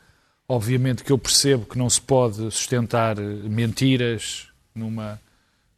[0.48, 5.20] Obviamente que eu percebo que não se pode sustentar mentiras numa,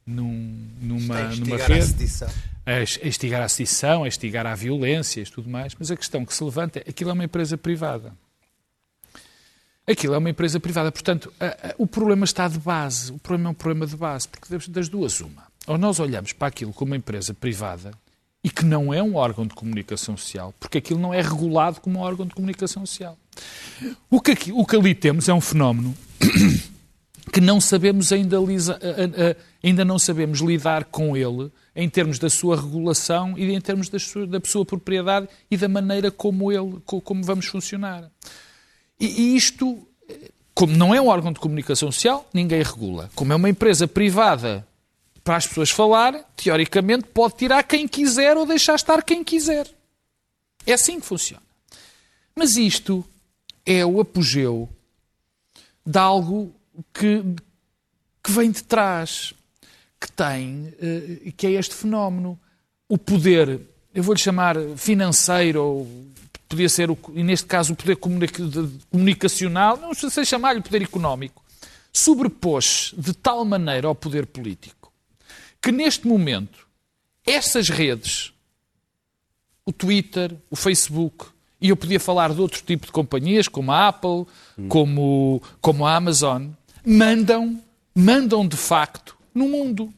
[0.06, 2.28] num- numa, numa Instigar a rede sedição.
[2.66, 5.96] a es- a instigar a sedição, a instigar a violência e tudo mais, mas a
[5.96, 8.12] questão que se levanta é aquilo é uma empresa privada.
[9.88, 10.92] Aquilo é uma empresa privada.
[10.92, 13.10] Portanto, a- a- o problema está de base.
[13.12, 15.44] O problema é um problema de base, porque das- duas, uma.
[15.66, 17.92] Ou nós olhamos para aquilo como uma empresa privada
[18.44, 21.98] e que não é um órgão de comunicação social, porque aquilo não é regulado como
[21.98, 23.16] um órgão de comunicação social.
[24.10, 25.94] O que, aqui- o que ali temos é um fenómeno
[27.32, 28.78] que não sabemos ainda, lisa-
[29.62, 33.98] ainda não sabemos lidar com ele em termos da sua regulação e em termos da
[33.98, 38.10] sua, da sua propriedade e da maneira como ele co- como vamos funcionar.
[38.98, 39.86] E, isto,
[40.54, 43.10] como não é um órgão de comunicação social, ninguém regula.
[43.14, 44.66] Como é uma empresa privada
[45.22, 49.68] para as pessoas falar, teoricamente pode tirar quem quiser ou deixar estar quem quiser.
[50.66, 51.42] É assim que funciona.
[52.34, 53.04] Mas isto
[53.64, 54.68] é o apogeu
[55.84, 56.54] de algo
[56.92, 57.22] que,
[58.22, 59.34] que vem de trás,
[60.00, 62.38] que tem, eh, que é este fenómeno.
[62.88, 63.60] O poder,
[63.94, 66.06] eu vou-lhe chamar financeiro ou
[66.48, 70.82] podia ser, o, e neste caso, o poder comunica- de- comunicacional, não sei chamar-lhe poder
[70.82, 71.44] económico,
[71.92, 74.92] sobrepôs de tal maneira ao poder político
[75.60, 76.66] que neste momento
[77.26, 78.32] essas redes,
[79.66, 81.26] o Twitter, o Facebook,
[81.60, 84.24] e eu podia falar de outro tipo de companhias, como a Apple,
[84.68, 86.46] como, como a Amazon,
[86.86, 87.60] mandam,
[87.94, 89.92] mandam de facto no mundo.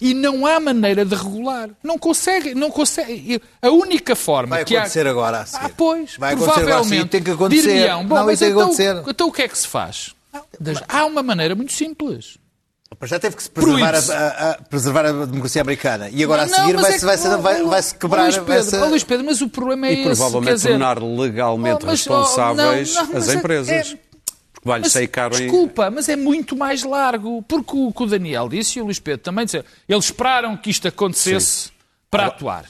[0.00, 1.70] E não há maneira de regular.
[1.82, 3.42] Não consegue, não consegue.
[3.60, 4.80] A única forma Vai que há...
[4.80, 5.64] acontecer agora a seguir.
[5.66, 7.08] Ah, pois, Vai acontecer agora provavelmente.
[7.10, 7.88] tem que acontecer.
[8.04, 9.02] Bom, Não, mas isso tem que então, acontecer.
[9.10, 10.14] então o que é que se faz?
[10.88, 12.38] Há uma maneira muito simples.
[13.00, 16.08] Mas já teve que se preservar a, a- a- preservar a democracia americana.
[16.10, 17.82] E agora Não, a seguir mas vai, é se vai, que- se vai, oh, vai
[17.82, 18.84] se oh, quebrar Luís Pedro, essa...
[18.84, 20.02] oh, Luís Pedro, mas o problema é E esse.
[20.04, 23.70] quer provavelmente dizer, tornar legalmente Oh, mas, oh, responsáveis não, não, as é- empresas.
[23.94, 23.98] é-
[24.64, 25.42] vai-lhe Mas, sair caro em...
[25.42, 27.42] Desculpa, mas é muito mais largo.
[27.42, 30.70] Porque o que o Daniel disse e o Luís Pedro também disseram, eles esperaram que
[30.70, 31.70] isto acontecesse
[32.10, 32.64] para atuar.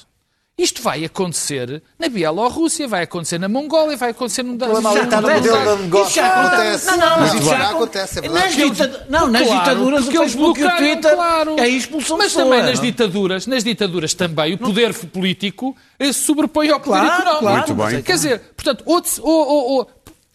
[0.61, 5.21] Isto vai acontecer na Bielorrússia, vai acontecer na Mongólia, vai acontecer num problema ali está
[5.21, 6.01] no modelo da.
[6.01, 6.87] Isso já acontece.
[6.87, 7.59] Não, não, mas Muito isso bem.
[7.59, 8.45] já Já acontece, é verdade.
[8.45, 11.57] Nas dita- Não, nas Claro, ditaduras o porque eles Facebook e o bloquearam, Twitter claro.
[11.61, 12.85] é expulsão Mas também nas não?
[12.85, 17.39] ditaduras, nas ditaduras também, o poder político eh, se sobrepõe ao poder Claro, económico.
[17.41, 18.03] claro, Muito bem.
[18.03, 19.87] Quer dizer, portanto, oh, oh, oh,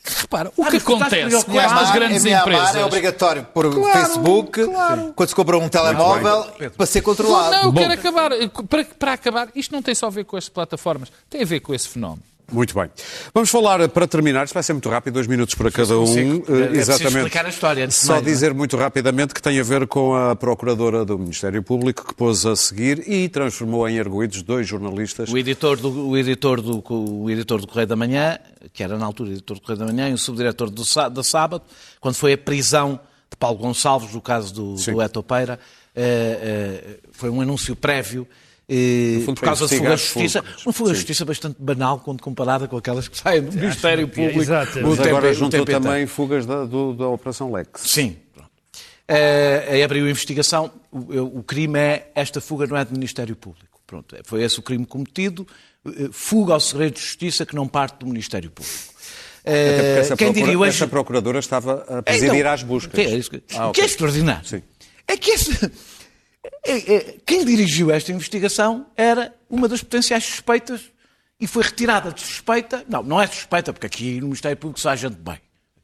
[0.06, 2.76] repara, o Ah, que acontece com estas Myanmar, grandes em Myanmar empresas...
[2.76, 5.14] é obrigatório por Claro, Facebook, claro.
[5.16, 6.46] quando se compra um telemóvel,
[6.76, 7.52] para ser controlado.
[7.52, 7.82] Não, eu Bom.
[7.82, 8.32] quero acabar.
[8.70, 11.60] Para, para acabar, isto não tem só a ver com as plataformas, tem a ver
[11.62, 12.24] com esse fenómeno.
[12.52, 12.90] Muito bem.
[13.34, 16.04] Vamos falar, para terminar, isto vai ser muito rápido, dois minutos para cada um.
[16.06, 17.18] Eh, É preciso exatamente.
[17.18, 18.34] explicar a história antes Só mais, não é?
[18.34, 22.46] dizer muito rapidamente que tem a ver com a procuradora do Ministério Público que pôs
[22.46, 25.30] a seguir e transformou em arguídos dois jornalistas.
[25.32, 28.38] O editor, do, o, editor do, o editor do Correio da Manhã,
[28.72, 31.64] que era na altura editor do Correio da Manhã, e o subdiretor do, da Sábado,
[32.00, 33.00] quando foi a prisão
[33.32, 34.92] de Paulo Gonçalves, no caso do, Sim.
[34.94, 35.60] do Etopeira,
[35.96, 38.28] eh, eh, foi um anúncio prévio.
[38.70, 40.66] Eh, fundo, por causa da fuga à justiça, fugos.
[40.66, 40.96] uma fuga Sim.
[40.96, 44.40] justiça bastante banal quando comparada com aquelas que saem do Ministério Público.
[44.42, 44.80] Exato.
[44.80, 47.70] no Mas tempo- agora no juntou também fugas da, do- da Operação Lex.
[47.82, 48.16] Sim.
[48.34, 48.50] Pronto.
[49.08, 50.72] Eh, abriu a investigação.
[50.92, 53.82] O, o crime é esta fuga não é do Ministério Público.
[53.86, 55.46] Pronto, foi esse o crime cometido.
[55.86, 58.78] Eh, Fuga ao segredo de justiça que não parte do Ministério Público.
[59.46, 60.70] Eh, Até porque essa, quem procura- diria hoje...
[60.78, 62.98] essa procuradora estava a presidir Então, às buscas.
[62.98, 64.64] é isso que- Ah, O que é extraordinário Sim.
[65.06, 65.72] é que esse- é- é-
[67.26, 70.82] quem dirigiu esta investigação era uma das potenciais suspeitas
[71.40, 72.84] e foi retirada de suspeita.
[72.88, 75.40] Não, não é suspeita, porque aqui no Ministério Público só há gente bem.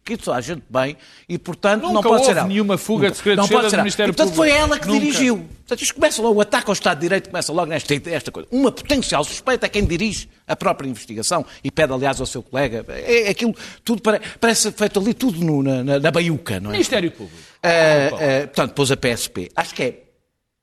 [0.05, 0.97] Aqui só há gente bem
[1.27, 2.47] e, portanto, Nunca não pode ser ela.
[2.47, 3.77] nenhuma fuga não de ser do.
[3.77, 4.65] Ministério e, portanto, foi Público.
[4.73, 4.99] ela que Nunca.
[4.99, 5.37] dirigiu.
[5.37, 8.47] Portanto, isto começa logo, o ataque ao Estado de Direito começa logo nesta esta coisa.
[8.51, 12.83] Uma potencial suspeita é quem dirige a própria investigação e pede, aliás, ao seu colega.
[12.89, 13.53] É, é aquilo,
[13.83, 16.73] tudo pare- parece feito ali tudo no- na, na, na baiuca, não é?
[16.73, 17.37] Ministério Público.
[17.61, 19.51] Ah, ah, portanto, pôs a PSP.
[19.55, 20.03] Acho que, é,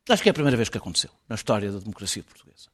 [0.08, 2.68] acho que é a primeira vez que aconteceu na história da democracia portuguesa.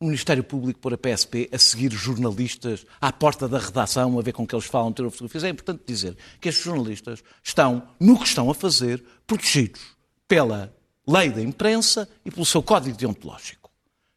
[0.00, 4.32] O Ministério Público pôr a PSP a seguir jornalistas à porta da redação, a ver
[4.32, 5.42] com que eles falam, tiram fotografias.
[5.42, 9.80] É importante dizer que estes jornalistas estão, no que estão a fazer, protegidos
[10.28, 10.72] pela
[11.06, 13.68] lei da imprensa e pelo seu código deontológico.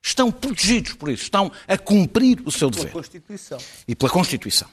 [0.04, 3.58] Estão protegidos por isso, estão a cumprir o seu dever Constituição.
[3.88, 4.68] e pela Constituição.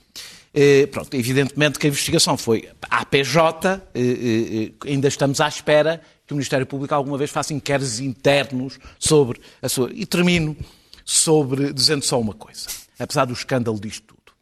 [0.53, 6.03] Eh, pronto, evidentemente que a investigação foi à PJ, eh, eh, ainda estamos à espera
[6.29, 9.91] que o Ministério Público alguma vez faça inquéritos internos sobre a sua.
[9.95, 10.55] E termino
[11.03, 12.69] sobre dizendo só uma coisa,
[12.99, 14.37] apesar do escândalo disto tudo.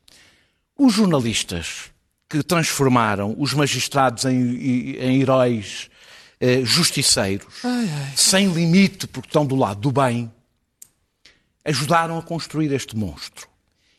[0.76, 1.92] Os jornalistas
[2.28, 5.88] que transformaram os magistrados em, em heróis
[6.40, 7.46] eh, justiceiros,
[8.16, 10.28] sem limite, porque estão do lado do bem,
[11.64, 13.46] ajudaram a construir este monstro.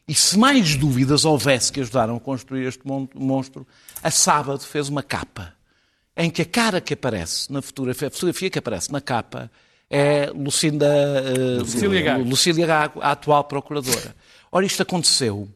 [0.06, 3.66] E se mais dúvidas houvesse que ajudaram a construir este mon- monstro,
[4.04, 5.54] a Sábado fez uma capa
[6.18, 9.52] em que a cara que aparece na fotografia, a fotografia que aparece na capa
[9.90, 12.24] é Lucinda eh, Lucília Gago.
[12.24, 14.16] Lucília Gago, a atual procuradora.
[14.52, 15.48] Ora, isto aconteceu.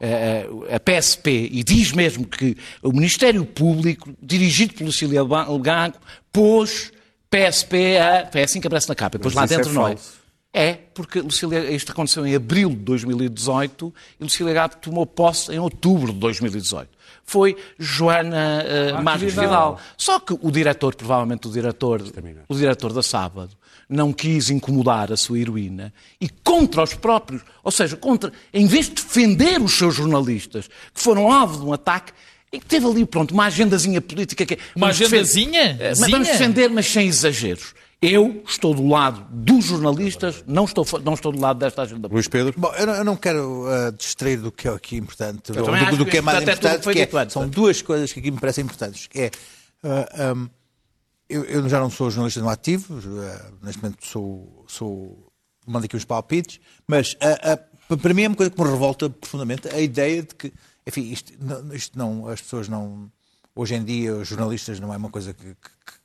[0.00, 5.22] eh, A PSP, e diz mesmo que o Ministério Público, dirigido por Lucília
[5.60, 5.96] Gago,
[6.32, 6.92] pôs
[7.30, 8.28] PSP a.
[8.34, 9.16] É assim que aparece na capa.
[9.18, 9.90] Depois Mas lá é dentro não é.
[9.96, 10.21] falso.
[10.54, 15.58] É, porque Lucília, isto aconteceu em abril de 2018 e Lucília Gato tomou posse em
[15.58, 16.88] outubro de 2018.
[17.24, 18.62] Foi Joana
[18.98, 19.80] uh, Marques Vidal.
[19.96, 22.02] Só que o diretor, provavelmente o diretor,
[22.48, 23.50] o diretor da Sábado,
[23.88, 28.86] não quis incomodar a sua heroína e contra os próprios, ou seja, contra, em vez
[28.88, 32.12] de defender os seus jornalistas que foram alvo de um ataque,
[32.52, 35.76] e que teve ali, pronto, uma agendazinha política que é, Uma vamos defender- agendazinha?
[35.80, 37.74] Eh, Mas vamos defender, mas sem exageros.
[38.02, 42.26] Eu estou do lado dos jornalistas, não estou, não estou do lado desta agenda Luís
[42.26, 42.52] Pedro?
[42.56, 45.96] Bom, eu não, eu não quero uh, distrair do que é aqui importante, do, acho
[45.96, 48.40] do que é mais importante é que que é- são duas coisas que aqui me
[48.40, 49.06] parecem importantes.
[49.06, 49.30] Que é,
[49.84, 50.50] uh, um,
[51.28, 55.32] eu, eu já não sou jornalista no ativo, uh, neste momento sou, sou
[55.64, 58.68] mando aqui uns palpites, mas uh, uh, Pa- Para mim é uma coisa que me
[58.68, 60.52] revolta profundamente a ideia de que,
[60.86, 63.08] enfim, isto, não, isto não- as pessoas não,
[63.54, 65.54] hoje em dia, os jornalistas não é uma coisa que, que-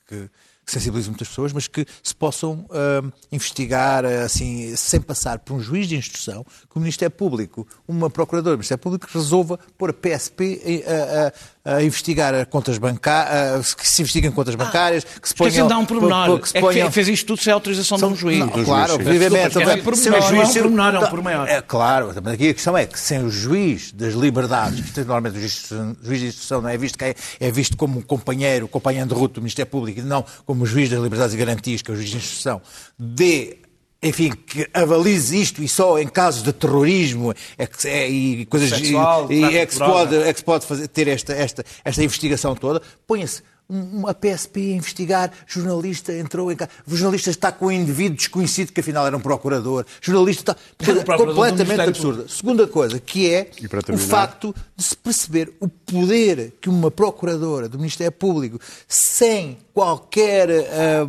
[0.08, 0.30] que-
[0.68, 3.02] que sensibiliza muitas pessoas, mas que se possam ah,
[3.32, 8.10] investigar, ah, assim, sem passar por um juiz de instrução, que o Ministério Público, uma
[8.10, 11.34] procuradora do Ministério Público, resolva pôr a PSP a, a-
[11.68, 15.50] a investigar contas bancárias, que se investiguem contas bancárias, que se ponham...
[15.50, 16.40] assim dá um pormenor.
[16.40, 18.40] que se é que ponham- fez isto tudo sem autorização de um juiz.
[18.40, 19.36] não, claro, obviamente.
[19.36, 21.48] É é um pormenor, é um Não, pormenor.
[21.48, 25.40] É claro, mas aqui a questão é que sem o juiz das liberdades, normalmente o
[25.40, 28.68] juiz, o juiz de instrução não é visto, que é, é visto como um companheiro,
[28.68, 31.82] companheiro de ruta do Ministério Público, e não como o juiz das liberdades e garantias,
[31.82, 32.62] que é o juiz de instrução,
[32.98, 33.58] de
[34.02, 38.70] enfim, que avalize isto e só em casos de terrorismo é que, é, e coisas
[38.70, 42.04] Sexual, e, e é que pode, é que se pode fazer, ter esta, esta, esta
[42.04, 47.68] investigação toda, ponha-se uma PSP a investigar, jornalista entrou em casa, o jornalista está com
[47.68, 52.28] um indivíduo desconhecido que afinal era um procurador, jornalista está completamente absurda.
[52.30, 53.52] Segunda coisa, que é
[53.94, 60.50] o facto de se perceber o poder que uma procuradora do Ministério Público, sem qualquer,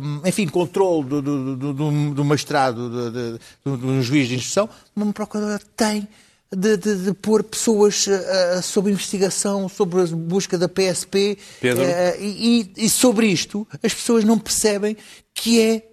[0.01, 4.35] hum, enfim, controle do, do, do, do, do magistrado, do, do, do, do juiz de
[4.35, 6.07] instrução, uma procuradora tem
[6.55, 11.37] de, de, de pôr pessoas ah, sob investigação, sobre a busca da PSP.
[11.61, 11.83] Pedro?
[11.83, 14.97] eh, e, e- sobre isto, as pessoas não percebem
[15.33, 15.85] que é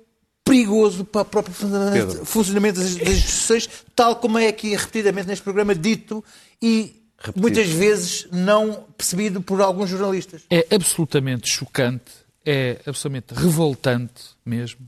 [0.44, 2.24] perigoso para o próprio funcionamento, Pedro.
[2.24, 6.22] funcionamento das, das instituições, tal como é aqui repetidamente neste programa dito
[6.62, 7.02] e
[7.34, 10.42] muitas vezes não percebido por alguns jornalistas.
[10.48, 12.12] É absolutamente chocante,
[12.44, 14.86] é absolutamente revoltante mesmo,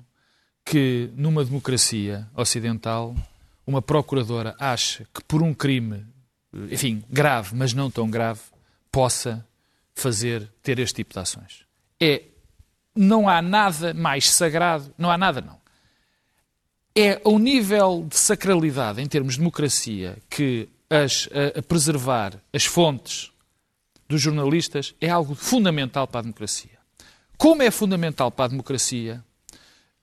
[0.64, 3.14] que numa democracia ocidental
[3.68, 6.06] uma procuradora ache que por um crime,
[6.70, 8.40] enfim, grave, mas não tão grave,
[8.90, 9.46] possa
[9.94, 11.64] fazer, ter este tipo de ações.
[12.00, 12.22] É,
[12.96, 15.58] não há nada mais sagrado, não há nada não.
[16.96, 22.64] É ao nível de sacralidade em termos de democracia que as, a- a preservar as
[22.64, 23.30] fontes
[24.08, 26.78] dos jornalistas é algo fundamental para a democracia.
[27.36, 29.22] Como é fundamental para a democracia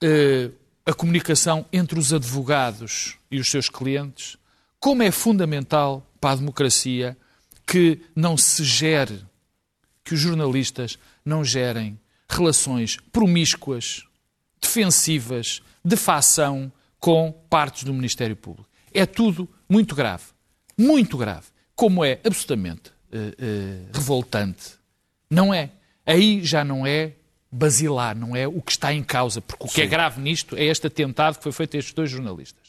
[0.01, 0.51] eh,
[0.86, 4.38] a comunicação entre os advogados e os seus clientes,
[4.80, 7.18] como é fundamental para a democracia
[7.66, 9.24] que não se gere,
[10.04, 14.04] que os jornalistas não gerem relações promíscuas,
[14.62, 18.70] defensivas, de facção com partes do Ministério Público.
[18.94, 20.24] É tudo muito grave.
[20.78, 21.48] Muito grave.
[21.76, 24.74] Como é absolutamente eh, eh, revoltante.
[25.30, 25.72] Não é.
[26.06, 27.14] Aí já não é
[27.56, 29.41] basilar, não é o que está em causa.
[29.41, 32.10] Porque o que é grave nisto é este atentado que foi feito a estes dois
[32.10, 32.64] jornalistas.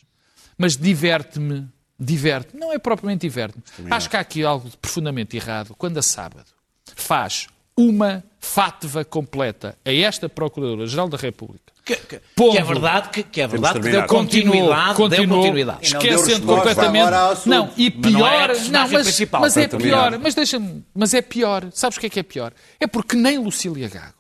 [0.57, 1.67] Mas diverte-me,
[1.99, 3.65] diverte não é propriamente diverte-me.
[3.91, 6.47] Acho que há aqui algo de profundamente errado quando a sábado
[6.95, 11.73] faz uma fáteva completa a esta Procuradora-Geral da República.
[11.85, 12.53] Que, que- Pondo.
[12.53, 15.93] que é verdade que, que, é verdade que deu continuidade, deu continuou, continuidade.
[15.93, 17.15] Não deu esquecendo resposta completamente.
[17.15, 17.49] assunto.
[17.49, 21.23] Não, e Mas não é pior, não, mas, mas é pior, mas deixa-me, mas é
[21.23, 21.69] pior.
[21.73, 22.53] Sabes o que é que é pior?
[22.81, 24.15] É porque nem Lucília Gago,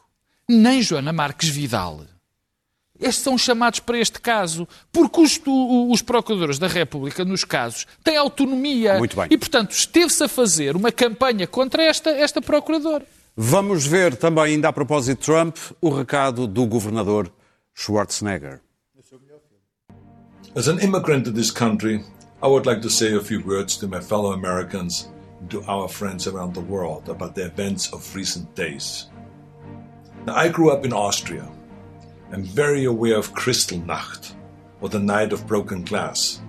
[0.49, 2.07] nem Joana Marques Vidal,
[2.99, 5.41] estes são chamados para este caso, porque os,
[5.91, 8.99] os procuradores da República, nos casos, têm autonomia.
[8.99, 9.27] Muito bem.
[9.31, 13.07] E, portanto, esteve-se a fazer uma campanha contra esta, esta procuradora.
[13.37, 17.31] Vamos ver também, ainda a propósito de Trump, o recado do governador
[17.75, 18.61] Schwarzenegger.
[20.55, 22.03] As an immigrant to this country,
[22.43, 25.87] I would like to say a few words to my fellow Americans and to our
[25.87, 29.11] friends around the world about the events of recent days.
[30.27, 31.49] Now, I grew up in Austria.
[32.33, 34.35] I'm very aware of Kristallnacht,
[34.81, 36.41] or the Night of Broken Glass.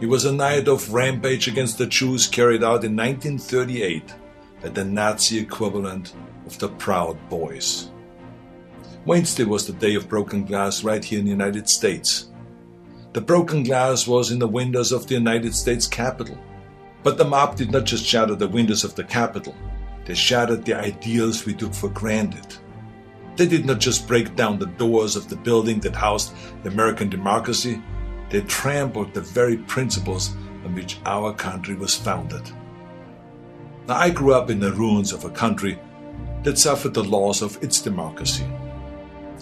[0.00, 4.14] It was a night of rampage against the Jews carried out in 1938
[4.62, 6.14] by the Nazi equivalent
[6.46, 7.90] of the Proud Boys.
[9.04, 12.30] Wednesday was the day of broken glass right here in the United States.
[13.12, 16.38] The broken glass was in the windows of the United States Capitol.
[17.02, 19.54] But the mob did not just shatter the windows of the Capitol,
[20.06, 22.56] they shattered the ideals we took for granted.
[23.40, 27.08] They did not just break down the doors of the building that housed the American
[27.08, 27.80] democracy,
[28.28, 32.42] they trampled the very principles on which our country was founded.
[33.88, 35.78] Now, I grew up in the ruins of a country
[36.42, 38.44] that suffered the loss of its democracy.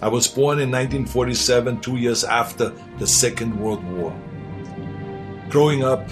[0.01, 4.15] I was born in 1947, two years after the Second World War.
[5.49, 6.09] Growing up,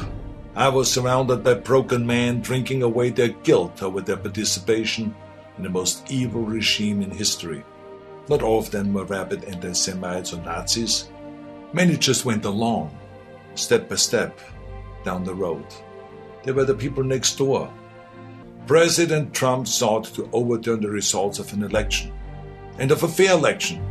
[0.57, 5.15] I was surrounded by broken men drinking away their guilt over their participation
[5.55, 7.63] in the most evil regime in history.
[8.29, 11.09] Not all of them were rabid anti Semites or Nazis.
[11.73, 12.97] Many just went along,
[13.55, 14.39] step by step,
[15.03, 15.65] down the road.
[16.43, 17.71] They were the people next door.
[18.65, 22.11] President Trump sought to overturn the results of an election
[22.79, 23.81] and of a fair election.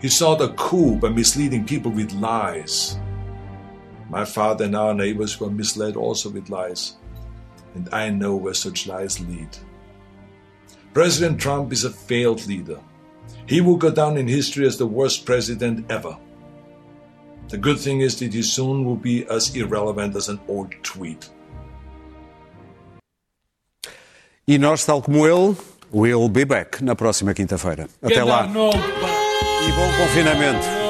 [0.00, 2.98] He sought a coup by misleading people with lies.
[4.10, 6.96] My father and our neighbors were misled also with lies,
[7.74, 9.48] and I know where such lies lead.
[10.92, 12.80] President Trump is a failed leader.
[13.46, 16.16] He will go down in history as the worst president ever.
[17.48, 21.30] The good thing is that he soon will be as irrelevant as an old tweet.
[24.46, 25.56] E nós, tal como ele,
[25.90, 27.88] will be back na próxima quinta-feira.
[28.02, 28.42] Até lá.
[28.42, 29.08] Arnold, pá.
[29.66, 30.83] E bom confinamento.